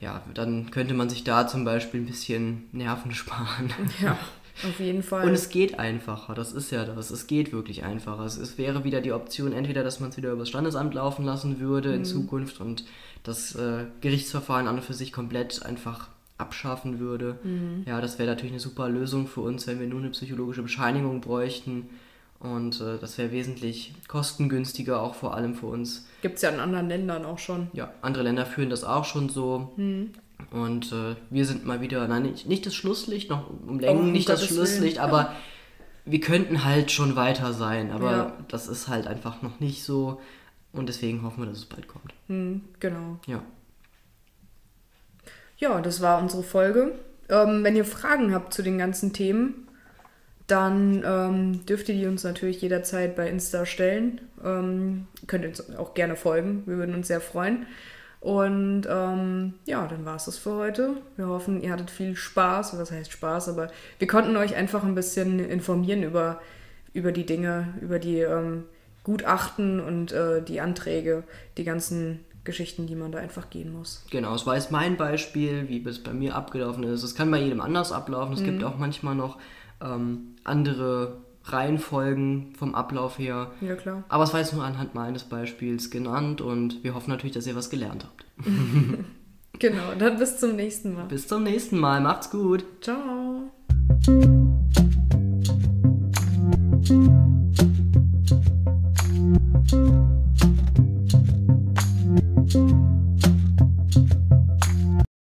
ja, 0.00 0.22
dann 0.34 0.70
könnte 0.70 0.94
man 0.94 1.08
sich 1.08 1.24
da 1.24 1.46
zum 1.46 1.64
Beispiel 1.64 2.00
ein 2.00 2.06
bisschen 2.06 2.64
Nerven 2.72 3.12
sparen. 3.14 3.72
Ja, 4.02 4.18
auf 4.66 4.80
jeden 4.80 5.04
Fall. 5.04 5.26
Und 5.26 5.32
es 5.32 5.50
geht 5.50 5.78
einfacher, 5.78 6.34
das 6.34 6.52
ist 6.52 6.72
ja 6.72 6.84
das. 6.84 7.10
Es 7.10 7.28
geht 7.28 7.52
wirklich 7.52 7.84
einfacher. 7.84 8.24
Es, 8.24 8.36
es 8.36 8.58
wäre 8.58 8.84
wieder 8.84 9.00
die 9.00 9.12
Option, 9.12 9.52
entweder, 9.52 9.84
dass 9.84 10.00
man 10.00 10.10
es 10.10 10.16
wieder 10.16 10.32
übers 10.32 10.48
Standesamt 10.48 10.94
laufen 10.94 11.24
lassen 11.24 11.60
würde 11.60 11.90
mhm. 11.90 11.94
in 11.96 12.04
Zukunft 12.04 12.60
und 12.60 12.84
das 13.22 13.54
äh, 13.54 13.86
Gerichtsverfahren 14.00 14.66
an 14.66 14.76
und 14.76 14.84
für 14.84 14.94
sich 14.94 15.12
komplett 15.12 15.64
einfach 15.64 16.08
abschaffen 16.38 16.98
würde. 16.98 17.38
Mhm. 17.44 17.84
Ja, 17.86 18.00
das 18.00 18.18
wäre 18.18 18.28
natürlich 18.28 18.52
eine 18.52 18.60
super 18.60 18.88
Lösung 18.88 19.28
für 19.28 19.40
uns, 19.40 19.66
wenn 19.66 19.80
wir 19.80 19.86
nur 19.86 20.00
eine 20.00 20.10
psychologische 20.10 20.62
Bescheinigung 20.62 21.20
bräuchten 21.20 21.88
und 22.40 22.80
äh, 22.80 22.98
das 22.98 23.18
wäre 23.18 23.32
wesentlich 23.32 23.94
kostengünstiger, 24.06 25.02
auch 25.02 25.14
vor 25.14 25.34
allem 25.34 25.54
für 25.54 25.66
uns. 25.66 26.06
Gibt 26.22 26.36
es 26.36 26.42
ja 26.42 26.50
in 26.50 26.60
anderen 26.60 26.88
Ländern 26.88 27.24
auch 27.24 27.38
schon. 27.38 27.68
Ja, 27.72 27.92
andere 28.00 28.22
Länder 28.22 28.46
führen 28.46 28.70
das 28.70 28.84
auch 28.84 29.04
schon 29.04 29.28
so. 29.28 29.72
Hm. 29.76 30.12
Und 30.52 30.92
äh, 30.92 31.16
wir 31.30 31.44
sind 31.44 31.66
mal 31.66 31.80
wieder, 31.80 32.06
nein, 32.06 32.22
nicht, 32.22 32.46
nicht 32.46 32.64
das 32.64 32.74
Schlusslicht, 32.74 33.28
noch 33.28 33.50
um 33.66 33.80
Längen 33.80 34.00
oh, 34.00 34.04
nicht 34.04 34.28
das 34.28 34.46
Schlusslicht, 34.46 34.98
Willen. 34.98 35.08
aber 35.10 35.34
wir 36.04 36.20
könnten 36.20 36.64
halt 36.64 36.92
schon 36.92 37.16
weiter 37.16 37.52
sein. 37.52 37.90
Aber 37.90 38.10
ja. 38.12 38.32
das 38.48 38.68
ist 38.68 38.88
halt 38.88 39.06
einfach 39.08 39.42
noch 39.42 39.58
nicht 39.58 39.82
so. 39.82 40.20
Und 40.72 40.88
deswegen 40.88 41.22
hoffen 41.22 41.42
wir, 41.42 41.46
dass 41.46 41.58
es 41.58 41.66
bald 41.66 41.88
kommt. 41.88 42.14
Hm, 42.28 42.62
genau. 42.78 43.18
Ja. 43.26 43.42
Ja, 45.56 45.80
das 45.80 46.00
war 46.00 46.22
unsere 46.22 46.44
Folge. 46.44 46.94
Ähm, 47.28 47.64
wenn 47.64 47.74
ihr 47.74 47.84
Fragen 47.84 48.32
habt 48.32 48.54
zu 48.54 48.62
den 48.62 48.78
ganzen 48.78 49.12
Themen, 49.12 49.67
dann 50.48 51.04
ähm, 51.04 51.66
dürft 51.66 51.88
ihr 51.90 51.94
die 51.94 52.06
uns 52.06 52.24
natürlich 52.24 52.60
jederzeit 52.62 53.14
bei 53.14 53.28
Insta 53.28 53.66
stellen. 53.66 54.20
Ähm, 54.44 55.06
könnt 55.26 55.44
ihr 55.44 55.50
uns 55.50 55.76
auch 55.76 55.94
gerne 55.94 56.16
folgen. 56.16 56.62
Wir 56.66 56.78
würden 56.78 56.94
uns 56.94 57.06
sehr 57.08 57.20
freuen. 57.20 57.66
Und 58.20 58.88
ähm, 58.90 59.54
ja, 59.66 59.86
dann 59.86 60.04
war 60.04 60.16
es 60.16 60.24
das 60.24 60.38
für 60.38 60.54
heute. 60.54 60.96
Wir 61.16 61.28
hoffen, 61.28 61.62
ihr 61.62 61.70
hattet 61.70 61.90
viel 61.90 62.16
Spaß. 62.16 62.78
Was 62.78 62.90
heißt 62.90 63.12
Spaß? 63.12 63.50
Aber 63.50 63.68
wir 63.98 64.08
konnten 64.08 64.36
euch 64.36 64.56
einfach 64.56 64.82
ein 64.82 64.94
bisschen 64.94 65.38
informieren 65.38 66.02
über, 66.02 66.40
über 66.94 67.12
die 67.12 67.26
Dinge, 67.26 67.74
über 67.80 67.98
die 67.98 68.20
ähm, 68.20 68.64
Gutachten 69.04 69.80
und 69.80 70.12
äh, 70.12 70.42
die 70.42 70.60
Anträge, 70.60 71.24
die 71.58 71.64
ganzen 71.64 72.20
Geschichten, 72.44 72.86
die 72.86 72.96
man 72.96 73.12
da 73.12 73.18
einfach 73.18 73.50
gehen 73.50 73.70
muss. 73.72 74.04
Genau, 74.10 74.34
es 74.34 74.46
war 74.46 74.54
jetzt 74.54 74.72
mein 74.72 74.96
Beispiel, 74.96 75.68
wie 75.68 75.86
es 75.86 76.02
bei 76.02 76.14
mir 76.14 76.34
abgelaufen 76.34 76.84
ist. 76.84 77.02
Es 77.02 77.14
kann 77.14 77.30
bei 77.30 77.38
jedem 77.38 77.60
anders 77.60 77.92
ablaufen. 77.92 78.32
Es 78.32 78.40
mhm. 78.40 78.46
gibt 78.46 78.64
auch 78.64 78.78
manchmal 78.78 79.14
noch 79.14 79.36
ähm, 79.82 80.36
andere 80.44 81.18
Reihenfolgen 81.44 82.54
vom 82.56 82.74
Ablauf 82.74 83.18
her. 83.18 83.52
Ja, 83.60 83.74
klar. 83.74 84.04
Aber 84.08 84.24
es 84.24 84.32
war 84.32 84.40
jetzt 84.40 84.52
nur 84.52 84.64
anhand 84.64 84.94
meines 84.94 85.24
Beispiels 85.24 85.90
genannt 85.90 86.40
und 86.40 86.84
wir 86.84 86.94
hoffen 86.94 87.10
natürlich, 87.10 87.34
dass 87.34 87.46
ihr 87.46 87.56
was 87.56 87.70
gelernt 87.70 88.04
habt. 88.04 88.24
genau, 89.58 89.94
dann 89.98 90.18
bis 90.18 90.38
zum 90.38 90.56
nächsten 90.56 90.94
Mal. 90.94 91.06
Bis 91.06 91.26
zum 91.26 91.42
nächsten 91.42 91.78
Mal. 91.78 92.00
Macht's 92.00 92.30
gut. 92.30 92.64
Ciao. 92.80 93.50